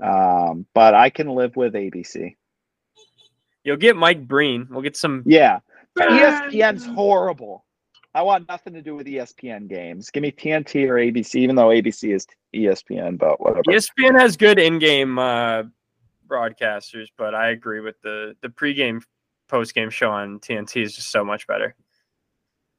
[0.00, 2.36] Um, but I can live with ABC.
[3.64, 4.68] you'll get Mike Breen.
[4.70, 5.24] We'll get some.
[5.26, 5.58] Yeah,
[5.98, 7.64] ESPN's horrible.
[8.14, 10.10] I want nothing to do with ESPN games.
[10.10, 13.18] Give me TNT or ABC, even though ABC is ESPN.
[13.18, 13.62] But whatever.
[13.62, 15.64] ESPN has good in-game uh,
[16.28, 19.02] broadcasters, but I agree with the the pregame,
[19.50, 21.74] postgame show on TNT is just so much better.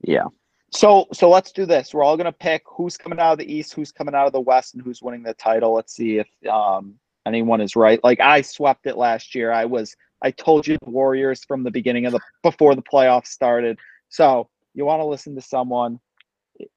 [0.02, 0.28] Yeah.
[0.72, 1.94] So so let's do this.
[1.94, 4.40] We're all gonna pick who's coming out of the East, who's coming out of the
[4.42, 5.74] West, and who's winning the title.
[5.74, 8.00] Let's see if um anyone is right.
[8.04, 9.52] Like I swept it last year.
[9.52, 13.28] I was I told you the Warriors from the beginning of the before the playoffs
[13.28, 13.80] started.
[14.10, 16.00] So you want to listen to someone.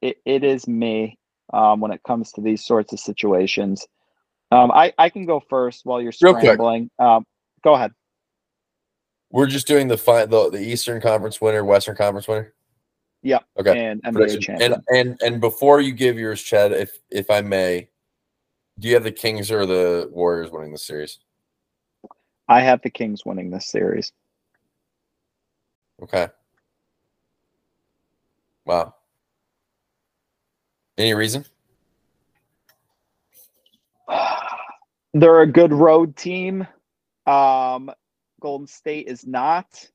[0.00, 1.18] It, it is me
[1.52, 3.86] um, when it comes to these sorts of situations.
[4.50, 6.90] Um, I, I can go first while you're scrambling.
[6.98, 7.24] Um,
[7.64, 7.92] go ahead.
[9.30, 12.52] We're just doing the fi- the, the Eastern Conference winner, Western Conference winner.
[13.22, 13.44] Yep.
[13.60, 13.86] Okay.
[13.86, 14.40] And NBA Prediction.
[14.40, 14.72] champion.
[14.72, 17.88] And and and before you give yours, Chad, if if I may,
[18.78, 21.18] do you have the Kings or the Warriors winning the series?
[22.48, 24.12] I have the Kings winning this series.
[26.02, 26.28] Okay.
[28.64, 28.94] Wow.
[30.98, 31.44] Any reason?
[35.14, 36.66] They're a good road team.
[37.26, 37.90] Um,
[38.40, 39.88] Golden State is not.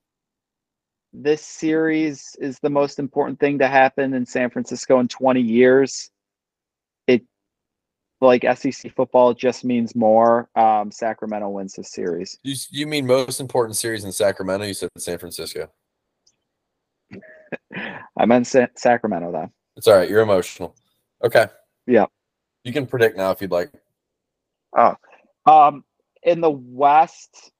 [1.14, 6.12] This series is the most important thing to happen in San Francisco in 20 years.
[7.08, 7.24] It,
[8.20, 10.50] like SEC football, just means more.
[10.56, 12.38] Um, Sacramento wins this series.
[12.44, 14.66] You you mean most important series in Sacramento?
[14.66, 15.70] You said San Francisco.
[18.18, 19.52] I meant Sa- Sacramento, though.
[19.76, 20.10] It's all right.
[20.10, 20.76] You're emotional.
[21.24, 21.48] Okay.
[21.86, 22.06] Yeah.
[22.64, 23.72] You can predict now if you'd like.
[24.76, 24.96] Oh,
[25.46, 25.84] um,
[26.24, 27.52] in the West,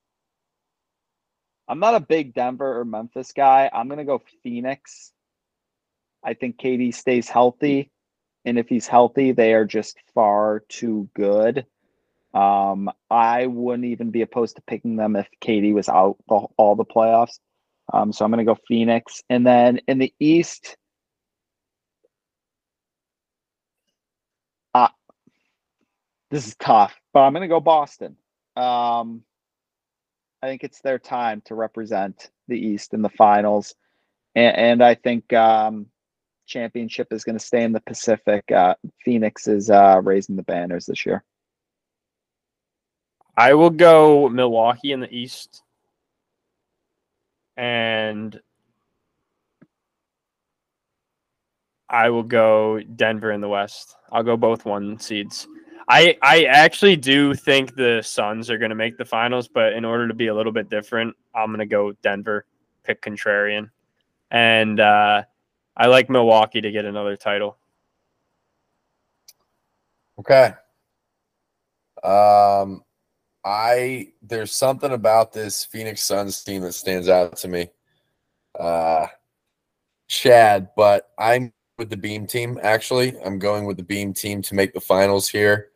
[1.68, 3.70] I'm not a big Denver or Memphis guy.
[3.74, 5.12] I'm gonna go Phoenix.
[6.24, 7.92] I think KD stays healthy,
[8.46, 11.66] and if he's healthy, they are just far too good.
[12.34, 16.76] Um, I wouldn't even be opposed to picking them if KD was out the, all
[16.76, 17.40] the playoffs.
[17.94, 20.78] Um, so I'm gonna go Phoenix, and then in the East,
[24.74, 24.90] uh,
[26.32, 28.18] this is tough, but I'm gonna go Boston.
[28.56, 29.24] Um,
[30.42, 33.76] I think it's their time to represent the East in the finals,
[34.36, 35.88] and, and I think um,
[36.46, 38.52] championship is going to stay in the Pacific.
[38.52, 41.24] Uh, Phoenix is uh, raising the banners this year.
[43.38, 45.62] I will go Milwaukee in the East.
[47.56, 48.40] And
[51.90, 53.96] I will go Denver in the West.
[54.12, 55.48] I'll go both one seeds.
[55.88, 59.86] I I actually do think the Suns are going to make the finals, but in
[59.86, 62.46] order to be a little bit different, I'm going to go Denver,
[62.84, 63.70] pick contrarian.
[64.30, 65.24] And uh,
[65.78, 67.58] I like Milwaukee to get another title.
[70.20, 70.54] Okay.
[72.04, 72.84] Um,
[73.46, 77.70] I there's something about this Phoenix Suns team that stands out to me.
[78.60, 79.08] Uh,
[80.08, 82.60] Chad, but I'm with the Beam team.
[82.62, 85.70] Actually, I'm going with the Beam team to make the finals here,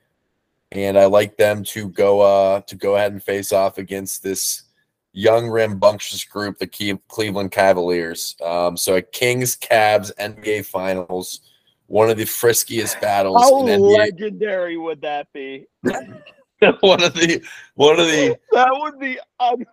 [0.72, 4.64] and I like them to go uh to go ahead and face off against this
[5.14, 8.36] young rambunctious group, the Cleveland Cavaliers.
[8.44, 11.42] Um, so a Kings Cavs NBA Finals,
[11.88, 13.98] one of the friskiest battles How in NBA.
[13.98, 15.68] legendary would that be?
[15.84, 17.44] one of the
[17.76, 19.66] one of the That would be um,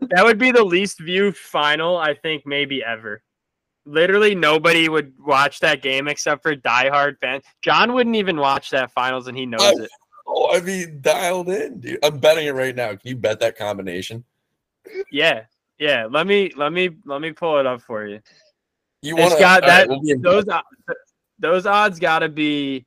[0.00, 3.22] That would be the least viewed final, I think, maybe ever.
[3.88, 7.42] Literally nobody would watch that game except for diehard fans.
[7.62, 9.82] John wouldn't even watch that finals, and he knows Oh.
[9.82, 9.90] it.
[10.26, 11.98] oh I mean dialed in, dude.
[12.04, 12.88] I'm betting it right now.
[12.90, 14.24] Can you bet that combination?
[15.10, 15.44] Yeah,
[15.78, 16.06] yeah.
[16.10, 18.20] Let me let me let me pull it up for you.
[19.00, 20.44] You want got that- we'll those
[21.38, 22.84] those odds got to be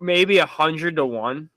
[0.00, 1.50] maybe a hundred to one.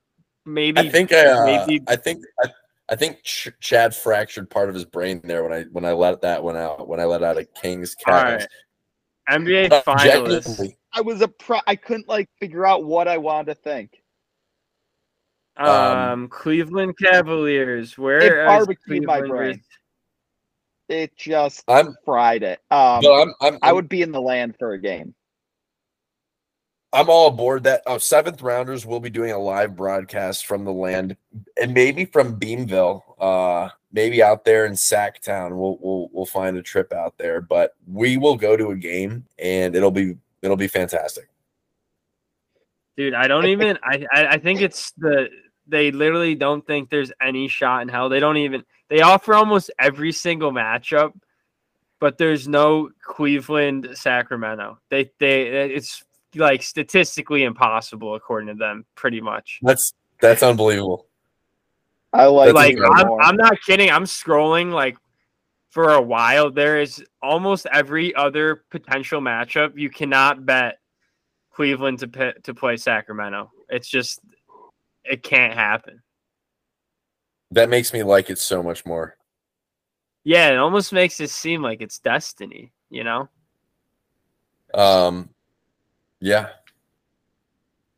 [0.45, 2.49] Maybe I think I, uh, maybe- I think I,
[2.89, 6.21] I think Ch- Chad fractured part of his brain there when I when I let
[6.21, 8.37] that one out when I let out a Kings All Cavs.
[8.39, 8.47] right.
[9.29, 10.73] NBA Uh, finalists.
[10.93, 11.59] I was a pro.
[11.67, 13.91] I couldn't like figure out what I wanted to think.
[15.57, 17.97] Um, Um, Cleveland Cavaliers.
[17.97, 19.31] Where It is barbecued my brain.
[19.55, 19.65] versus-
[20.87, 22.61] It just I'm fried it.
[22.71, 25.13] Um, no, I'm, I'm I would be in the land for a game.
[26.93, 27.81] I'm all aboard that.
[27.85, 31.17] Oh, seventh rounders will be doing a live broadcast from the land,
[31.61, 35.57] and maybe from Beamville, uh, maybe out there in Sacktown.
[35.57, 39.25] We'll we'll we'll find a trip out there, but we will go to a game,
[39.37, 41.27] and it'll be it'll be fantastic.
[42.95, 43.77] Dude, I don't even.
[43.83, 45.29] I, I I think it's the
[45.67, 48.07] they literally don't think there's any shot in hell.
[48.07, 48.63] They don't even.
[48.89, 51.11] They offer almost every single matchup,
[51.99, 54.79] but there's no Cleveland Sacramento.
[54.89, 56.05] They they it's
[56.37, 59.59] like statistically impossible according to them, pretty much.
[59.61, 61.07] That's that's unbelievable.
[62.13, 62.77] I like, like.
[62.95, 63.11] I'm.
[63.19, 63.91] I'm not kidding.
[63.91, 64.97] I'm scrolling like
[65.69, 66.51] for a while.
[66.51, 69.73] There is almost every other potential matchup.
[69.77, 70.79] You cannot bet
[71.51, 73.51] Cleveland to pit, to play Sacramento.
[73.69, 74.19] It's just
[75.03, 76.01] it can't happen.
[77.51, 79.15] That makes me like it so much more.
[80.23, 82.71] Yeah, it almost makes it seem like it's destiny.
[82.89, 83.29] You know?
[84.73, 85.29] Um,
[86.19, 86.49] yeah.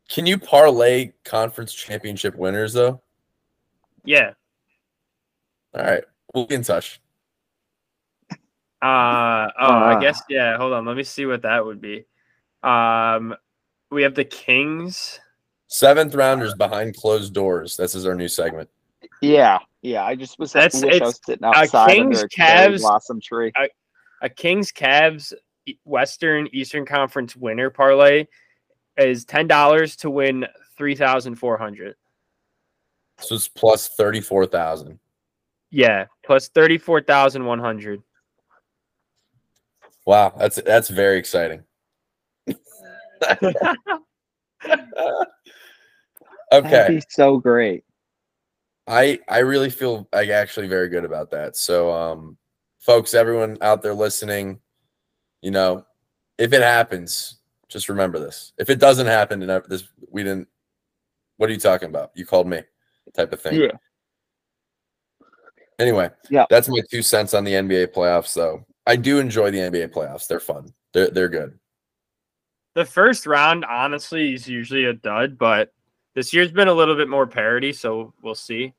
[0.09, 3.01] Can you parlay conference championship winners though?
[4.03, 4.31] Yeah.
[5.75, 6.03] All right,
[6.33, 6.99] we'll be in touch.
[8.31, 8.35] Uh
[8.81, 9.99] oh, I Ah.
[9.99, 10.57] guess yeah.
[10.57, 12.05] Hold on, let me see what that would be.
[12.63, 13.35] Um,
[13.91, 15.19] we have the Kings.
[15.67, 17.75] Seventh rounders behind closed doors.
[17.77, 18.69] This is our new segment.
[19.21, 20.03] yeah, yeah.
[20.03, 20.53] I just was.
[20.53, 23.51] That's- wish I it's- was sitting outside Kings, under a cherry Cavs- blossom tree.
[24.21, 25.33] a Kings Cavs
[25.83, 28.25] Western Eastern Conference winner parlay
[28.97, 30.45] is ten dollars to win
[30.77, 31.95] three thousand four hundred.
[33.19, 34.99] So it's plus thirty four thousand.
[35.71, 38.01] Yeah, plus thirty four thousand one hundred.
[40.05, 41.63] Wow, that's that's very exciting.
[43.21, 43.55] That'd
[46.51, 47.83] okay, be so great.
[48.87, 51.55] I I really feel like actually very good about that.
[51.55, 52.37] So, um,
[52.79, 54.59] folks, everyone out there listening,
[55.41, 55.85] you know,
[56.37, 58.53] if it happens, just remember this.
[58.57, 60.47] If it doesn't happen, and this we didn't.
[61.37, 62.11] What are you talking about?
[62.15, 62.61] You called me,
[63.13, 63.61] type of thing.
[63.61, 63.71] Yeah.
[65.77, 66.45] Anyway, Yeah.
[66.49, 68.33] that's my two cents on the NBA playoffs.
[68.33, 70.73] Though I do enjoy the NBA playoffs; they're fun.
[70.93, 71.57] They're they're good.
[72.75, 75.73] the first round, honestly, is usually a dud, but
[76.15, 78.73] this year's been a little bit more parity, so we'll see.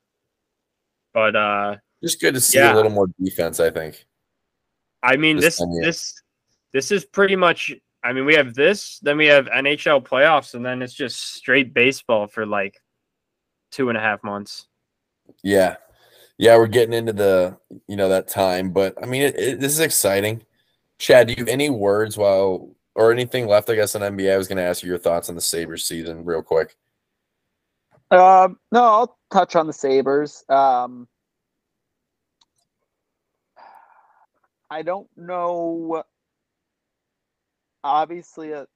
[1.13, 2.73] But uh Just good to see Yeah.
[2.73, 3.61] a little more defense.
[3.61, 4.05] I think.
[5.03, 5.87] I mean This this time, yeah.
[6.73, 10.55] This this is pretty much I mean we have this, then we have NHL playoffs,
[10.55, 12.81] and then it's just straight baseball for like
[13.71, 14.67] two and a half months.
[15.43, 15.77] Yeah,
[16.39, 19.73] yeah, we're getting into the you know that time, but I mean, it, it, this
[19.73, 20.43] is exciting.
[20.99, 23.69] Chad, do you have any words while or anything left?
[23.69, 24.33] I guess on NBA.
[24.33, 26.77] I was going to ask you your thoughts on the Sabres season real quick.
[28.11, 30.43] Um, no, I'll touch on the Sabres.
[30.49, 31.09] Um,
[34.71, 36.05] I don't know.
[37.83, 38.67] Obviously, a,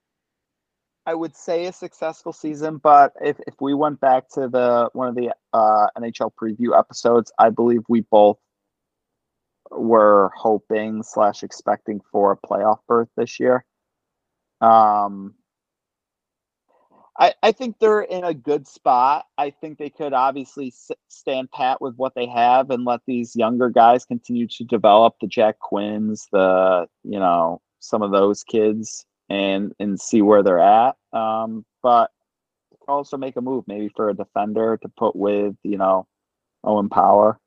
[1.06, 5.08] I would say a successful season, but if, if we went back to the one
[5.08, 8.38] of the uh, NHL preview episodes, I believe we both
[9.70, 13.64] were hoping slash expecting for a playoff berth this year.
[14.60, 15.34] Um,
[17.18, 19.26] I, I think they're in a good spot.
[19.38, 20.72] I think they could obviously
[21.08, 25.28] stand pat with what they have and let these younger guys continue to develop the
[25.28, 30.96] Jack Quinns, the you know some of those kids, and and see where they're at.
[31.12, 32.10] Um, but
[32.86, 36.06] also make a move maybe for a defender to put with you know
[36.62, 37.38] Owen Power,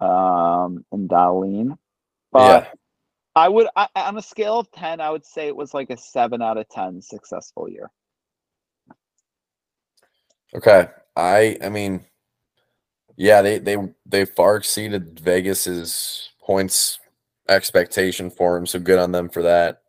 [0.00, 1.76] um, and Dahlin.
[2.32, 2.68] But yeah,
[3.34, 5.96] I would I, on a scale of ten, I would say it was like a
[5.96, 7.90] seven out of ten successful year.
[10.54, 10.88] okay.
[11.16, 12.06] I I mean,
[13.16, 16.99] yeah, they they they far exceeded Vegas's points
[17.50, 18.66] expectation for him.
[18.66, 19.82] So good on them for that.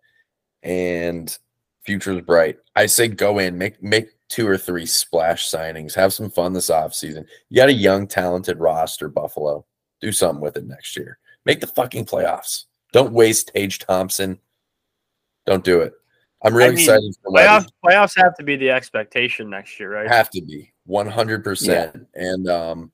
[0.64, 1.36] And
[1.84, 2.57] future's bright.
[2.76, 6.70] I say go in, make make two or three splash signings, have some fun this
[6.70, 7.26] offseason.
[7.49, 9.66] You got a young, talented roster, Buffalo.
[10.01, 11.20] Do something with it next year.
[11.45, 12.66] Make the fucking playoffs.
[12.91, 14.39] Don't waste Tage Thompson.
[15.45, 15.93] Don't do it.
[16.43, 19.93] I'm really I mean, excited for Playoffs playoffs have to be the expectation next year,
[19.93, 20.07] right?
[20.07, 22.05] Have to be 100%.
[22.16, 22.91] And um,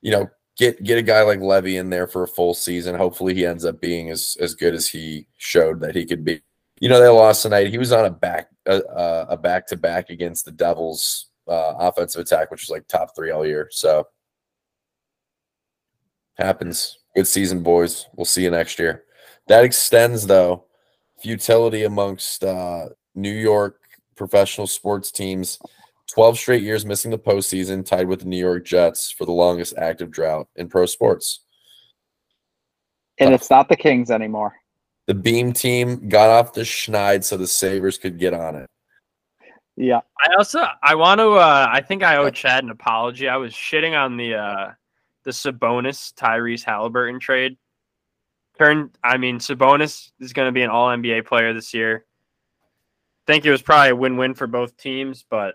[0.00, 0.28] you know,
[0.58, 2.94] get get a guy like Levi in there for a full season.
[2.94, 6.42] Hopefully, he ends up being as as good as he showed that he could be.
[6.80, 7.68] You know, they lost tonight.
[7.68, 8.82] He was on a back a,
[9.30, 13.30] a back to back against the Devils uh, offensive attack, which was like top three
[13.30, 13.68] all year.
[13.70, 14.06] So
[16.36, 16.98] happens.
[17.16, 18.06] Good season, boys.
[18.14, 19.04] We'll see you next year.
[19.48, 20.66] That extends though
[21.20, 23.80] futility amongst uh, New York
[24.14, 25.58] professional sports teams.
[26.12, 29.74] 12 straight years missing the postseason, tied with the New York Jets for the longest
[29.76, 31.44] active drought in pro sports.
[33.18, 34.54] And it's not the Kings anymore.
[35.06, 38.70] The Beam team got off the schneid so the Sabres could get on it.
[39.76, 40.00] Yeah.
[40.20, 43.28] I also I want to uh I think I owe Chad an apology.
[43.28, 44.72] I was shitting on the uh
[45.24, 47.56] the Sabonis Tyrese Halliburton trade.
[48.58, 52.04] Turn I mean Sabonis is going to be an all NBA player this year.
[53.26, 55.54] Think it was probably a win-win for both teams, but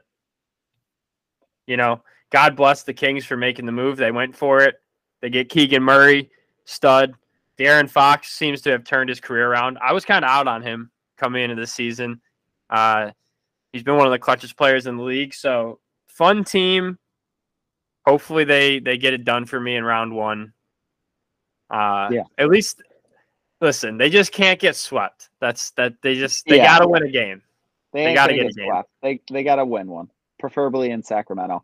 [1.68, 2.02] you know,
[2.32, 3.98] God bless the Kings for making the move.
[3.98, 4.76] They went for it.
[5.22, 6.30] They get Keegan Murray,
[6.66, 7.14] stud.
[7.58, 9.78] De'Aaron Fox seems to have turned his career around.
[9.80, 12.20] I was kind of out on him coming into this season.
[12.70, 13.12] Uh,
[13.72, 15.34] he's been one of the clutchest players in the league.
[15.34, 16.98] So fun team.
[18.06, 20.52] Hopefully they they get it done for me in round one.
[21.70, 22.24] Uh, Yeah.
[22.38, 22.82] At least,
[23.62, 25.30] listen, they just can't get swept.
[25.40, 26.66] That's that they just they Yeah.
[26.66, 27.42] got to win a game.
[27.94, 28.68] They, They gotta get a game.
[28.68, 28.90] swept.
[29.02, 30.10] They they gotta win one,
[30.44, 31.64] preferably in Sacramento.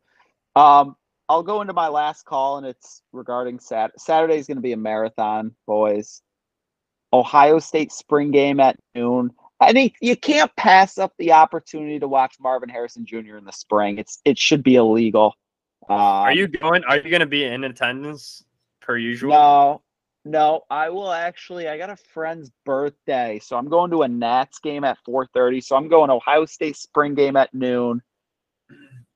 [0.56, 0.96] Um,
[1.28, 3.92] I'll go into my last call, and it's regarding Sat.
[4.00, 6.22] Saturday is going to be a marathon, boys.
[7.12, 9.32] Ohio State spring game at noon.
[9.60, 13.36] I think you can't pass up the opportunity to watch Marvin Harrison Jr.
[13.36, 13.98] in the spring.
[13.98, 15.34] It's it should be illegal.
[15.90, 16.86] Um, Are you going?
[16.86, 18.46] Are you going to be in attendance
[18.82, 19.32] per usual?
[19.32, 19.82] No,
[20.24, 20.62] no.
[20.70, 21.68] I will actually.
[21.68, 25.62] I got a friend's birthday, so I'm going to a Nats game at 4:30.
[25.66, 28.02] So I'm going Ohio State spring game at noon,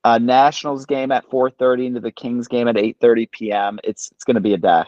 [0.03, 3.79] uh, Nationals game at 4:30 into the Kings game at 8:30 p.m.
[3.83, 4.83] It's it's going to be a day.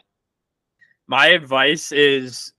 [1.07, 2.53] My advice is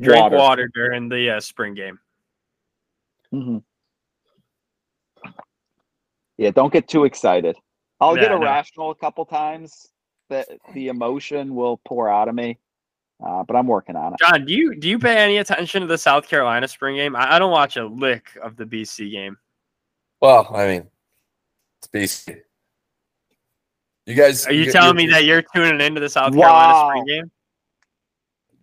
[0.00, 0.36] drink Water.
[0.36, 1.98] water, during the uh, spring game.
[3.32, 3.62] Mhm.
[6.36, 7.56] Yeah, don't get too excited.
[8.00, 8.42] I'll get Yeah, no.
[8.42, 9.88] irrational a couple times.
[10.30, 12.58] The the emotion will pour out of me,
[13.24, 14.18] uh, but I'm working on it.
[14.20, 17.14] John, do you do you pay any attention to the South Carolina spring game?
[17.16, 19.36] I, I don't watch a lick of the BC game.
[20.20, 20.88] Well, I mean,
[21.82, 21.88] it's
[22.26, 22.40] BC.
[24.06, 27.04] You guys, Are you you- telling me that you're tuning into the South Carolina spring
[27.06, 27.30] game?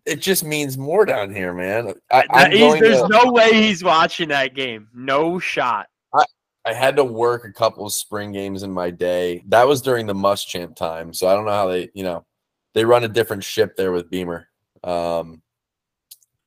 [0.05, 1.93] it just means more down here, man?
[2.11, 4.87] I, I'm going there's to- no way he's watching that game.
[4.93, 5.87] No shot.
[6.13, 6.23] I
[6.65, 9.43] I had to work a couple of spring games in my day.
[9.47, 12.25] That was during the must champ time, so I don't know how they, you know,
[12.73, 14.47] they run a different ship there with Beamer.
[14.83, 15.41] Um,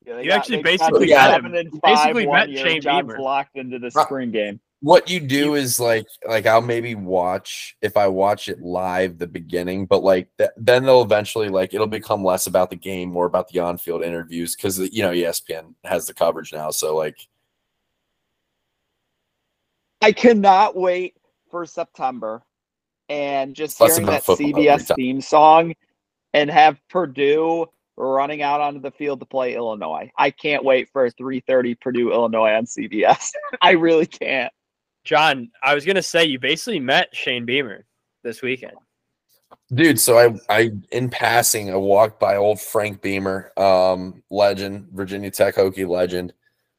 [0.06, 1.54] Yeah, they You actually basically met seven him.
[1.56, 2.66] and You five basically met year.
[2.66, 3.20] Shane John's Beamer.
[3.20, 4.60] locked into the spring game.
[4.80, 9.26] What you do is like, like I'll maybe watch if I watch it live the
[9.26, 13.26] beginning, but like th- then they'll eventually like it'll become less about the game, more
[13.26, 16.70] about the on-field interviews because you know ESPN has the coverage now.
[16.70, 17.16] So like,
[20.00, 21.14] I cannot wait
[21.50, 22.42] for September
[23.10, 25.74] and just hearing that CBS theme song
[26.32, 27.66] and have Purdue
[27.98, 30.10] running out onto the field to play Illinois.
[30.16, 33.30] I can't wait for 3:30 Purdue Illinois on CBS.
[33.60, 34.50] I really can't.
[35.04, 37.84] John, I was gonna say you basically met Shane Beamer
[38.22, 38.76] this weekend.
[39.72, 45.30] Dude, so I I in passing I walked by old Frank Beamer, um, legend, Virginia
[45.30, 46.32] Tech Hokie legend.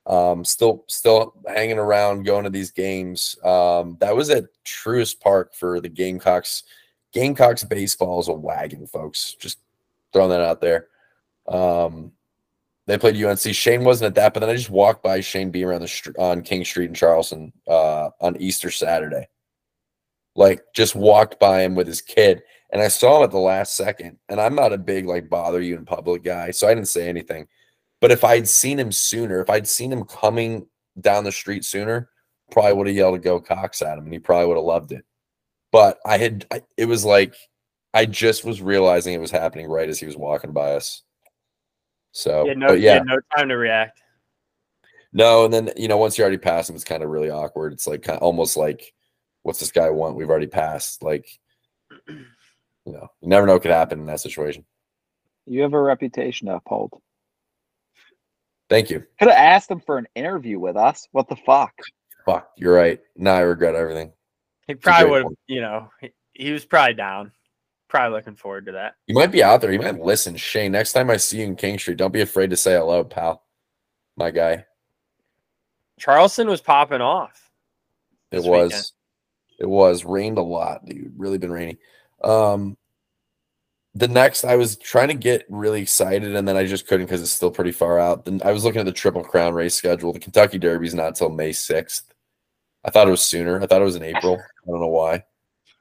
[0.06, 3.38] Um, still still hanging around, going to these games.
[3.44, 6.64] Um, that was at Truist Park for the Gamecocks.
[7.14, 9.36] Gamecocks baseball is a wagon, folks.
[9.40, 9.60] Just
[10.12, 10.88] throwing that out there.
[11.48, 12.12] Um,
[12.92, 13.40] they played UNC.
[13.40, 16.12] Shane wasn't at that, but then I just walked by Shane Beamer on the str-
[16.20, 19.28] on King Street in Charleston uh, on Easter Saturday.
[20.36, 23.76] Like just walked by him with his kid and I saw him at the last
[23.76, 24.18] second.
[24.30, 27.08] And I'm not a big like bother you in public guy, so I didn't say
[27.08, 27.48] anything.
[28.00, 30.66] But if I'd seen him sooner, if I'd seen him coming
[31.00, 32.10] down the street sooner,
[32.50, 34.92] probably would have yelled a go Cox at him, and he probably would have loved
[34.92, 35.06] it.
[35.72, 37.36] But I had, I, it was like
[37.94, 41.04] I just was realizing it was happening right as he was walking by us.
[42.12, 44.02] So, You had no, but you yeah, had no time to react.
[45.14, 47.74] no, and then you know once you already passed him, it's kind of really awkward.
[47.74, 48.94] It's like kind almost like,
[49.44, 50.16] what's this guy want?
[50.16, 51.04] We've already passed.
[51.04, 51.28] Like,
[52.08, 52.24] you
[52.86, 54.66] know, you never know what could happen in that situation.
[55.46, 57.02] You have a reputation to uphold.
[58.70, 59.06] Thank you.
[59.20, 61.08] Could have asked him for an interview with us.
[61.12, 61.74] What the fuck?
[62.26, 63.02] Fuck, you're right.
[63.18, 64.14] Now I regret everything.
[64.68, 67.32] He probably would have, you know, he, he was probably down.
[67.92, 68.96] Probably looking forward to that.
[69.08, 69.74] You might be out there.
[69.74, 70.38] You might listen.
[70.38, 73.04] Shane, next time I see you in King Street, don't be afraid to say hello,
[73.04, 73.44] pal.
[74.16, 74.64] My guy.
[76.00, 77.52] Charleston was popping off.
[78.32, 78.70] It was.
[78.72, 78.92] weekend.
[79.60, 81.12] It was rained a lot, dude.
[81.18, 81.80] Really been rainy.
[82.24, 82.78] Um,
[83.94, 87.22] the next, I was trying to get really excited, and then I just couldn't because
[87.22, 88.24] it's still pretty far out.
[88.24, 90.14] Then I was looking at the Triple Crown race schedule.
[90.14, 92.14] The Kentucky Derby's not until May sixth.
[92.86, 93.62] I thought it was sooner.
[93.62, 94.38] I thought it was in April.
[94.40, 95.26] I don't know why.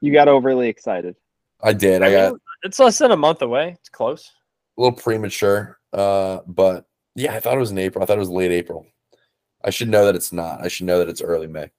[0.01, 1.15] You got overly excited.
[1.63, 2.01] I did.
[2.01, 3.75] I, I got mean, it's less than a month away.
[3.79, 4.31] It's close.
[4.77, 5.79] a little premature.
[5.93, 6.85] Uh, but
[7.15, 8.03] yeah, I thought it was in April.
[8.03, 8.85] I thought it was late April.
[9.63, 10.61] I should know that it's not.
[10.61, 11.69] I should know that it's early May.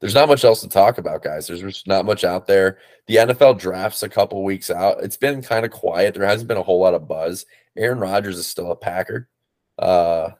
[0.00, 1.46] There's not much else to talk about, guys.
[1.46, 2.78] There's just not much out there.
[3.06, 5.02] The NFL drafts a couple weeks out.
[5.02, 6.14] It's been kind of quiet.
[6.14, 7.46] There hasn't been a whole lot of buzz.
[7.76, 9.28] Aaron Rodgers is still a Packer.
[9.78, 10.30] Uh,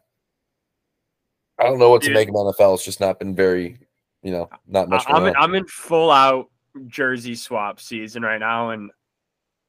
[1.58, 2.14] I don't know what to Dude.
[2.14, 2.74] make of NFL.
[2.74, 3.78] It's just not been very,
[4.22, 5.04] you know, not much.
[5.08, 5.34] I'm in.
[5.36, 6.50] I'm in full out
[6.86, 8.90] jersey swap season right now, and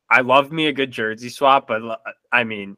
[0.10, 1.82] I love me a good jersey swap, but
[2.32, 2.78] I mean,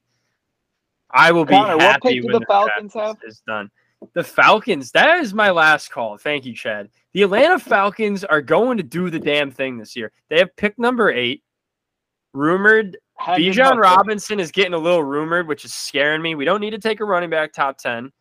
[1.12, 3.18] I will be Connor, happy when the the Falcons have?
[3.24, 3.70] is done.
[4.14, 4.92] The Falcons.
[4.92, 6.18] That is my last call.
[6.18, 6.90] Thank you, Chad.
[7.14, 10.12] The Atlanta Falcons are going to do the damn thing this year.
[10.30, 11.44] They have pick number eight.
[12.34, 16.36] Rumored Bijan Robinson is getting a little rumored, which is scaring me.
[16.36, 18.12] We don't need to take a running back top 10,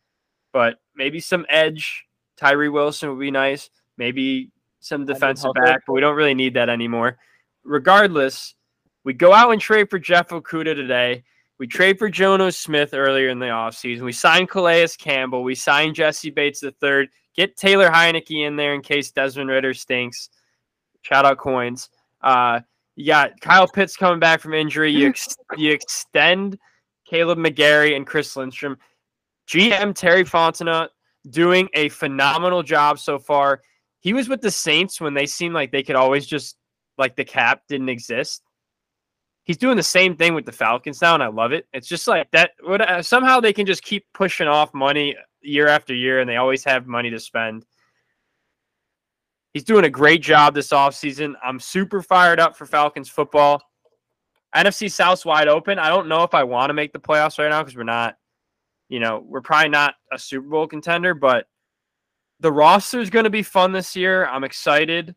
[0.51, 2.05] but maybe some edge.
[2.37, 3.69] Tyree Wilson would be nice.
[3.97, 7.17] Maybe some defensive back, but we don't really need that anymore.
[7.63, 8.55] Regardless,
[9.03, 11.23] we go out and trade for Jeff Okudah today.
[11.57, 14.01] We trade for Jonnu Smith earlier in the offseason.
[14.01, 15.43] We signed Calais Campbell.
[15.43, 17.09] We signed Jessie Bates the third.
[17.35, 20.29] Get Taylor Heinicke in there in case Desmond Ridder stinks.
[21.01, 21.89] Shout out coins.
[22.21, 22.61] Uh,
[22.95, 24.91] you got Kyle Pitts coming back from injury.
[24.91, 26.57] You ex- you extend
[27.09, 28.77] Kaleb McGary and Chris Lindstrom.
[29.47, 30.89] GM Terry Fontenot
[31.29, 33.61] doing a phenomenal job so far.
[33.99, 36.57] He was with the Saints when they seemed like they could always just
[36.97, 38.43] like the cap didn't exist.
[39.43, 41.67] He's doing the same thing with the Falcons now, and I love it.
[41.73, 42.51] It's just like that.
[42.61, 46.35] What uh, somehow they can just keep pushing off money year after year, and they
[46.35, 47.65] always have money to spend.
[49.53, 51.33] He's doing a great job this offseason.
[51.43, 53.61] I'm super fired up for Falcons football.
[54.55, 55.79] NFC South's wide open.
[55.79, 58.15] I don't know if I want to make the playoffs right now because we're not,
[58.87, 61.47] you know, we're probably not a Super Bowl contender, but
[62.39, 64.25] the roster is going to be fun this year.
[64.25, 65.15] I'm excited.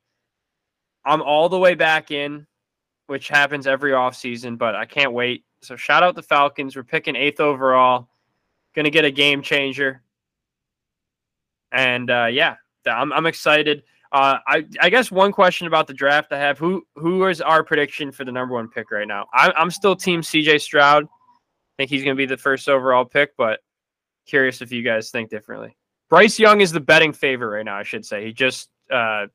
[1.05, 2.47] I'm all the way back in,
[3.07, 5.45] which happens every offseason, but I can't wait.
[5.63, 6.75] So shout out the Falcons.
[6.75, 8.09] We're picking eighth overall.
[8.75, 10.03] Going to get a game changer.
[11.71, 12.57] And uh, yeah,
[12.87, 13.85] I'm, I'm excited.
[14.11, 17.65] Uh, I, I guess one question about the draft I have who who is our
[17.65, 19.27] prediction for the number one pick right now?
[19.33, 21.05] I, I'm still team CJ Stroud.
[21.05, 21.09] I
[21.79, 23.61] think he's going to be the first overall pick, but
[24.27, 25.75] curious if you guys think differently.
[26.13, 27.79] Bryce Young is the betting favorite right now.
[27.79, 29.29] I should say he just uh,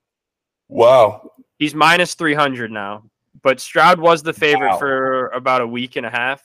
[0.68, 1.32] Wow.
[1.58, 3.10] he's minus three hundred now,
[3.42, 4.78] but Stroud was the favorite Wow.
[4.78, 6.44] for about a week and a half.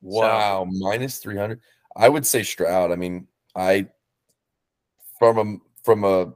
[0.00, 1.60] Wow, minus 300.
[1.96, 2.92] I would say Stroud.
[2.92, 3.26] I mean,
[3.56, 3.88] I
[5.18, 6.32] from a from a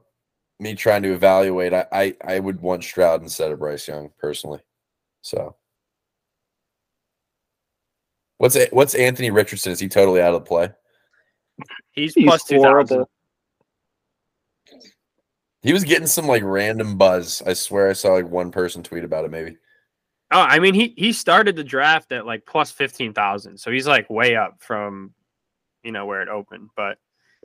[0.59, 4.59] me trying to evaluate, I I, I would want Stroud instead of Bryce Young personally.
[5.21, 5.55] So
[8.37, 9.71] What's what's Anthony Richardson?
[9.71, 10.73] Is he totally out of the play?
[11.91, 13.05] He's, He's plus two thousand.
[15.61, 17.41] He was getting some like random buzz.
[17.45, 19.57] I swear I saw like one person tweet about it maybe.
[20.31, 23.87] Oh, I mean he he started the draft at like plus fifteen thousand, so he's
[23.87, 25.13] like way up from,
[25.83, 26.69] you know, where it opened.
[26.75, 26.97] But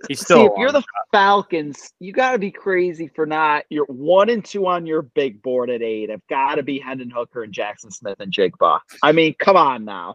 [0.09, 0.39] he's still.
[0.39, 3.65] See, if you're long the Falcons, you got to be crazy for not.
[3.71, 6.11] You're one and two on your big board at eight.
[6.11, 8.81] I've got to be Hendon Hooker and Jaxon Smith-Njigba.
[9.03, 10.15] I mean, come on now.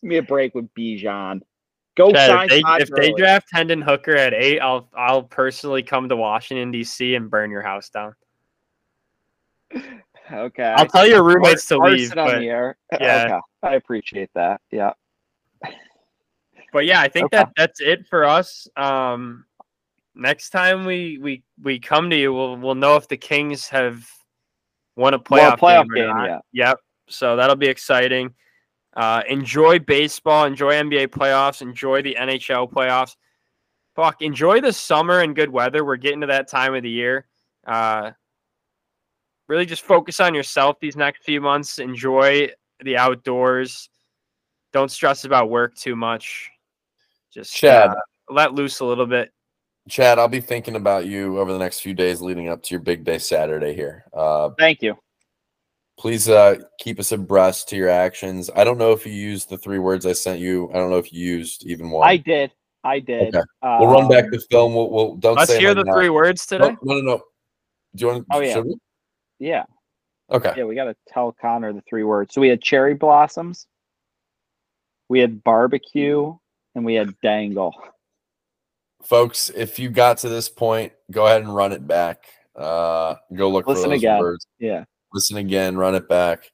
[0.00, 1.40] Give me a break with Bijan.
[2.00, 5.22] Go Chad, sign if they, Todd if they draft Hendon Hooker at eight, I'll I'll
[5.22, 7.14] personally come to Washington D.C.
[7.14, 8.14] and burn your house down.
[10.32, 10.74] Okay.
[10.76, 12.76] I'll tell your roommates to Arson leave, on but the air.
[13.00, 13.24] yeah.
[13.26, 13.38] Okay.
[13.62, 14.60] I appreciate that.
[14.70, 14.92] Yeah.
[16.72, 17.38] but yeah, I think Okay.
[17.38, 18.66] that that's it for us.
[18.76, 19.44] Um,
[20.14, 24.08] next time we we we come to you, we'll we'll know if the Kings have
[24.96, 26.38] won a Won playoff, a playoff game, game, yeah.
[26.52, 26.78] Yep.
[27.08, 28.32] So that'll be exciting.
[28.94, 30.44] Uh, enjoy baseball.
[30.44, 31.62] Enjoy NBA playoffs.
[31.62, 33.16] Enjoy the NHL playoffs.
[33.94, 34.22] Fuck.
[34.22, 35.84] Enjoy the summer and good weather.
[35.84, 37.26] We're getting to that time of the year.
[37.66, 38.12] Uh,
[39.48, 41.78] really, just focus on yourself these next few months.
[41.78, 42.48] Enjoy
[42.82, 43.88] the outdoors.
[44.72, 46.50] Don't stress about work too much.
[47.32, 47.90] Just Chad.
[47.90, 47.94] uh,
[48.28, 49.32] let loose a little bit.
[49.88, 52.80] Chad, I'll be thinking about you over the next few days leading up to your
[52.80, 54.04] big day Saturday here.
[54.12, 54.96] Uh, Thank you.
[56.00, 58.48] Please uh, keep us abreast to your actions.
[58.56, 60.70] I don't know if you used the three words I sent you.
[60.70, 62.08] I don't know if you used even one.
[62.08, 62.50] I did.
[62.82, 63.34] I did.
[63.36, 63.46] Okay.
[63.62, 64.74] we'll run back Um, the film.
[64.74, 65.92] We'll, we'll don't Let's say hear the now.
[65.92, 66.76] three words No, today.
[66.82, 67.16] no, no, no.
[67.94, 68.26] Do you want?
[68.32, 68.58] Oh, yeah.
[68.60, 68.76] we?
[69.38, 69.64] Yeah.
[70.32, 70.54] Okay.
[70.56, 72.32] Yeah, we got to tell Connor the three words.
[72.32, 73.66] So we had cherry blossoms,
[75.10, 76.34] we had barbecue,
[76.74, 77.74] and we had dangle.
[79.02, 82.24] folks if you got to this point go ahead and run it back
[82.54, 84.18] uh go look Listen for those again.
[84.18, 84.84] words Yeah.
[85.12, 86.50] Listen again run it back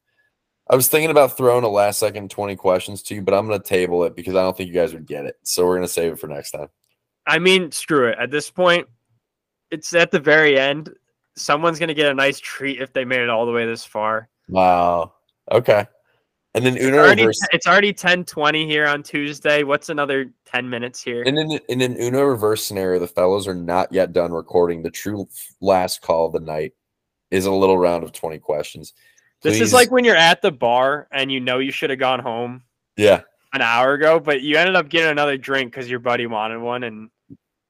[0.68, 3.56] I was thinking about throwing a last second 20 questions to you, but I'm going
[3.56, 5.36] to table it because I don't think you guys would get it.
[5.44, 6.66] So we're going to save it for next time.
[7.26, 8.18] I mean, screw it.
[8.18, 8.88] At this point,
[9.70, 10.90] it's at the very end.
[11.36, 14.28] Someone's gonna get a nice treat if they made it all the way this far.
[14.48, 15.14] Wow.
[15.50, 15.86] Okay.
[16.54, 17.40] And then Uno Already, reverse.
[17.52, 19.62] it's already 10:20 here on Tuesday.
[19.62, 21.22] What's another 10 minutes here?
[21.26, 24.82] And in, in an Uno reverse scenario, the fellows are not yet done recording.
[24.82, 25.28] The true
[25.60, 26.72] last call of the night
[27.30, 28.92] is a little round of 20 questions.
[29.42, 32.20] This is like when you're at the bar and you know you should have gone
[32.20, 32.62] home
[32.96, 33.22] yeah,
[33.52, 36.82] an hour ago, but you ended up getting another drink because your buddy wanted one,
[36.84, 37.10] and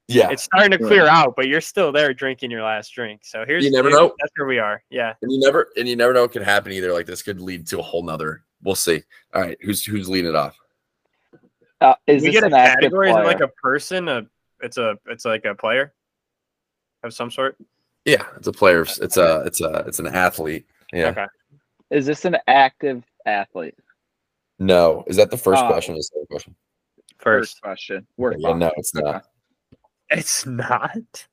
[0.09, 0.31] yeah.
[0.31, 3.23] it's starting to clear out, but you're still there drinking your last drink.
[3.25, 4.15] So here's You never here's- know.
[4.21, 4.83] That's where we are.
[4.91, 5.15] Yeah.
[5.21, 6.93] And you never and you never know what could happen either.
[6.93, 8.45] Like this could lead to a whole nother.
[8.63, 9.03] We'll see.
[9.35, 10.57] All right, who's who's leading it off?
[11.81, 13.11] Uh, is we this get a an active category?
[13.11, 14.09] Is it like a person?
[14.09, 14.23] A
[14.61, 15.93] it's a it's like a player
[17.03, 17.59] of some sort.
[18.07, 18.83] Yeah, it's a player.
[18.83, 20.67] It's a it's a it's an athlete.
[20.93, 21.09] Yeah.
[21.09, 21.27] Okay.
[21.91, 23.75] Is this an active athlete?
[24.59, 25.67] No, is that the first Oh.
[25.69, 26.55] question or the second question?
[27.19, 28.07] First, question.
[28.17, 29.25] We're Yeah, no, it's not.
[30.09, 31.27] it's not.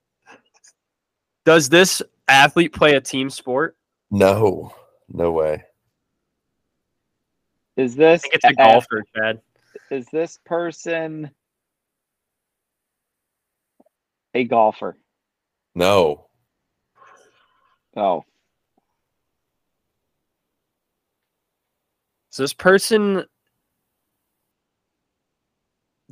[1.46, 3.78] Does this athlete play a team sport?
[4.10, 4.74] No,
[5.10, 5.64] no way.
[7.78, 9.42] Is I this think it's a a- golfer, Chad.
[9.92, 11.30] Is this person
[14.34, 14.98] a golfer?
[15.76, 16.28] No,
[17.96, 18.24] Oh,
[22.32, 23.26] Does this person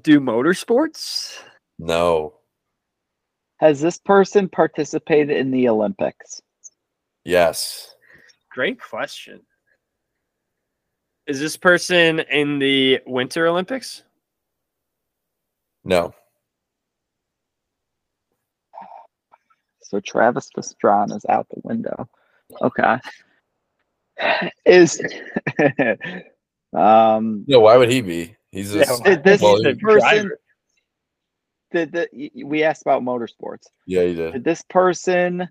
[0.01, 1.37] do motorsports?
[1.79, 2.33] no.
[3.59, 6.41] has this person participated in the Olympics?
[7.23, 7.93] Yes.
[8.51, 9.41] Great question.
[11.27, 14.03] Is this person in the Winter Olympics?
[15.83, 16.13] No.
[19.91, 22.07] So Travis Pastrana is out the window.
[22.61, 22.97] Okay.
[24.65, 25.01] Is
[26.73, 28.37] um No, why would he be?
[28.51, 30.39] He's Yeah, just did this well, He's the person driver.
[31.71, 33.67] did the y- y- we asked about motorsports.
[33.85, 34.31] yeah, he did.
[34.31, 35.49] Did this person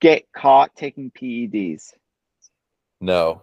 [0.00, 1.92] get caught taking PEDs?
[3.00, 3.42] No.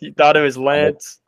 [0.00, 1.18] You thought it was Lance?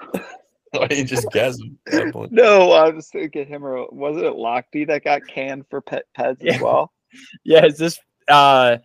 [0.72, 2.32] Why didn't you just guess at that point?
[2.32, 6.38] No, I was thinking him or wasn't it Lochte that got canned for pet peds
[6.40, 6.54] Yeah.
[6.56, 6.92] as well?
[7.44, 7.98] Yeah, is this
[8.28, 8.76] uh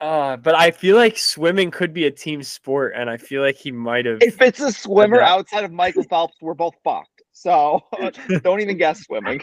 [0.00, 3.54] uh but I feel like swimming could be a team sport and I feel like
[3.56, 5.28] he might have If it's a swimmer that.
[5.28, 7.22] outside of Michael Phelps, we're both fucked.
[7.32, 7.84] So
[8.42, 9.40] don't even guess swimming.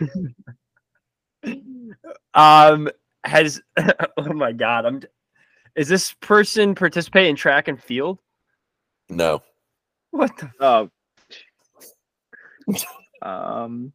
[2.34, 2.90] um
[3.24, 3.62] has
[4.18, 5.02] oh my god, I'm
[5.76, 8.20] is this person participate in track and field?
[9.10, 9.42] No.
[10.14, 10.90] What the Oh.
[13.24, 13.92] um.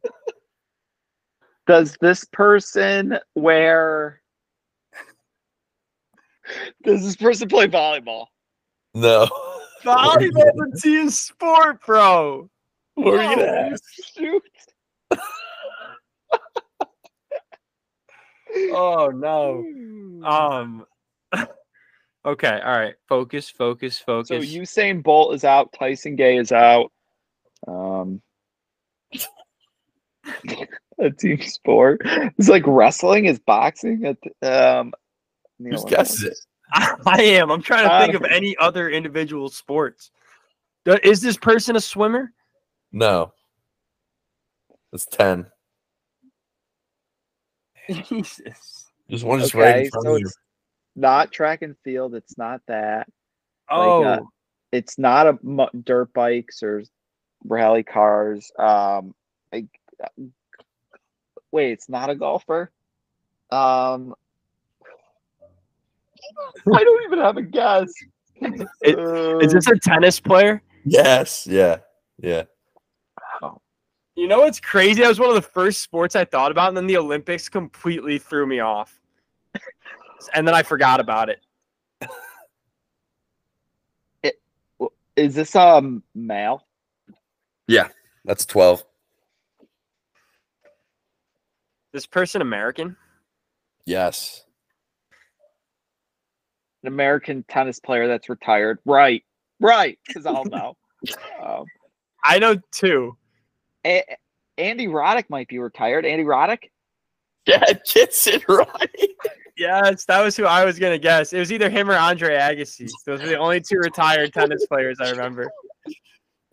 [1.65, 4.21] Does this person wear?
[6.83, 8.25] Does this person play volleyball?
[8.93, 9.29] No.
[9.85, 12.49] volleyball's a team sport, bro?
[12.95, 13.83] What were you gonna Oh, ask?
[14.17, 14.43] Shoot.
[18.73, 19.63] Oh no.
[20.27, 20.85] Um
[22.25, 22.95] Okay, all right.
[23.07, 24.27] Focus, focus, focus.
[24.27, 25.73] So Usain Bolt is out.
[25.73, 26.91] Tyson Gay is out.
[27.67, 28.21] Um,
[30.99, 32.01] a team sport.
[32.03, 34.05] It's like wrestling is boxing.
[34.05, 34.93] At the- um,
[35.59, 36.37] in Who's guesses it?
[37.05, 37.51] I am.
[37.51, 40.11] I'm trying to think of Uh, any other individual sports.
[41.03, 42.33] Is this person a swimmer?
[42.91, 43.33] No.
[44.91, 45.45] That's ten.
[48.09, 48.87] Jesus.
[49.09, 50.29] Just one just right in front so of you.
[50.99, 52.13] It's not track and field.
[52.13, 53.07] It's not that.
[53.69, 54.19] Oh, uh,
[54.73, 56.83] It's not a dirt bikes or
[57.45, 58.51] rally cars.
[58.59, 59.15] Um,
[59.53, 59.65] I,
[61.53, 62.69] wait, it's not a golfer.
[63.49, 64.13] Um,
[66.75, 67.93] I don't even have a guess.
[68.81, 70.61] Is this a tennis player?
[70.83, 71.47] Yes.
[71.47, 71.77] Yeah.
[72.21, 72.43] Yeah.
[74.15, 75.01] You know what's crazy?
[75.01, 78.19] That was one of the first sports I thought about, and then the Olympics completely
[78.19, 78.99] threw me off.
[80.33, 81.41] And then I forgot about it.
[85.15, 86.65] Is this um male?
[87.67, 87.89] Yeah,
[88.25, 88.83] that's twelve.
[91.91, 92.95] This person American?
[93.85, 94.45] Yes.
[96.83, 98.79] An American tennis player that's retired?
[98.85, 99.23] Right,
[99.59, 99.99] right.
[100.07, 100.77] Because I'll know.
[101.43, 101.65] um,
[102.23, 103.17] I know two.
[103.85, 104.05] A-
[104.57, 106.05] Andy Roddick might be retired.
[106.05, 106.69] Andy Roddick.
[107.45, 107.63] Yeah,
[107.93, 109.09] gets it right.
[109.59, 111.33] Yes, that was who I was gonna guess.
[111.33, 112.89] It was either him or Andre Agassi.
[113.05, 115.51] Those were the only two retired tennis players I remember.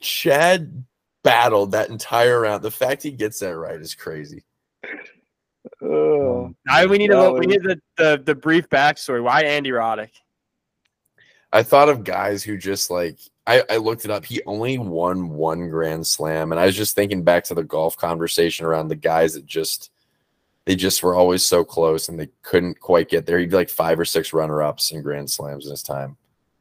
[0.01, 0.85] Chad
[1.23, 2.65] battled that entire round.
[2.65, 4.43] The fact he gets that right is crazy.
[5.81, 6.53] Oh.
[6.69, 9.23] I we need a little, we need the, the the brief backstory.
[9.23, 10.11] Why Andy Roddick?
[11.53, 14.25] I thought of guys who just like I, I looked it up.
[14.25, 17.97] He only won one Grand Slam, and I was just thinking back to the golf
[17.97, 19.93] conversation around the guys that just
[20.67, 23.39] they just were always so close and they couldn't quite get there.
[23.39, 26.17] He'd be like five or six runner ups in Grand Slams in his time.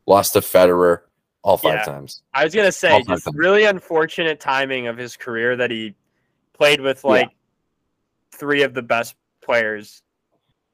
[0.06, 1.01] Lost to Federer
[1.43, 1.84] all five Yeah.
[1.86, 2.22] times.
[2.34, 3.36] I was gonna say just times.
[3.36, 5.95] really unfortunate timing of his career that he
[6.53, 7.10] played with Yeah.
[7.10, 7.30] like
[8.32, 10.03] three of the best players,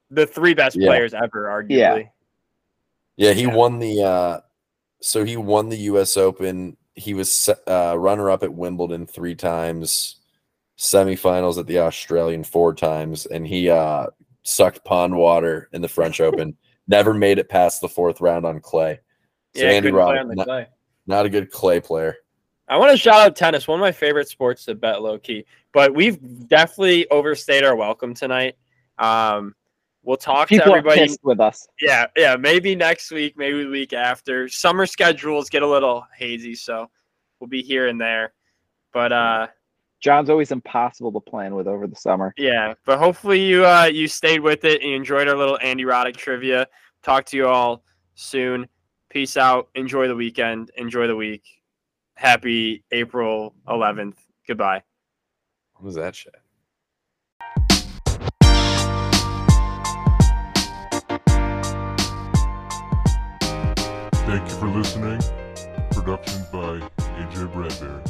[0.10, 0.88] the three best Yeah.
[0.88, 1.70] players ever, arguably.
[1.78, 2.04] Yeah.
[3.18, 3.56] Yeah, he Yeah.
[3.56, 4.40] won the uh
[5.02, 6.76] so he won the US Open.
[6.96, 10.18] He was uh runner up at Wimbledon 3 times,
[10.82, 14.08] semifinals at the Australian 4 times and he uh
[14.42, 16.58] sucked pond water in the French Open.
[16.88, 19.00] Never made it past the fourth round on clay.
[19.56, 20.68] So Yeah, Andy couldn't play Roddick, on the not, clay.
[21.06, 22.16] not a good clay player.
[22.68, 25.46] I want to shout out tennis, one of my favorite sports to bet low key.
[25.72, 26.18] But we've
[26.48, 28.56] definitely overstayed our welcome tonight.
[28.98, 29.54] Um,
[30.04, 31.02] we'll talk to People are everybody.
[31.02, 31.68] pissed with us.
[31.80, 34.50] Yeah, yeah, maybe next week, maybe the week after.
[34.50, 36.90] Summer schedules get a little hazy, so
[37.40, 38.34] we'll be here and there.
[38.94, 39.48] But uh,
[40.02, 42.34] John's always impossible to plan with over the summer.
[42.38, 45.84] yeah, but hopefully you uh you stayed with it and you enjoyed our little Andy
[45.86, 46.68] Roddick trivia.
[47.04, 47.84] Talk to you all
[48.16, 48.68] soon.
[49.10, 49.70] Peace out.
[49.76, 50.72] Enjoy the weekend.
[50.76, 51.44] Enjoy the week.
[52.16, 54.16] Happy April 11th.
[54.48, 54.82] Goodbye.
[55.74, 56.36] What was that shit?
[64.32, 65.20] Thank you for listening.
[65.92, 66.80] Production by
[67.20, 68.02] AJ Bradbury.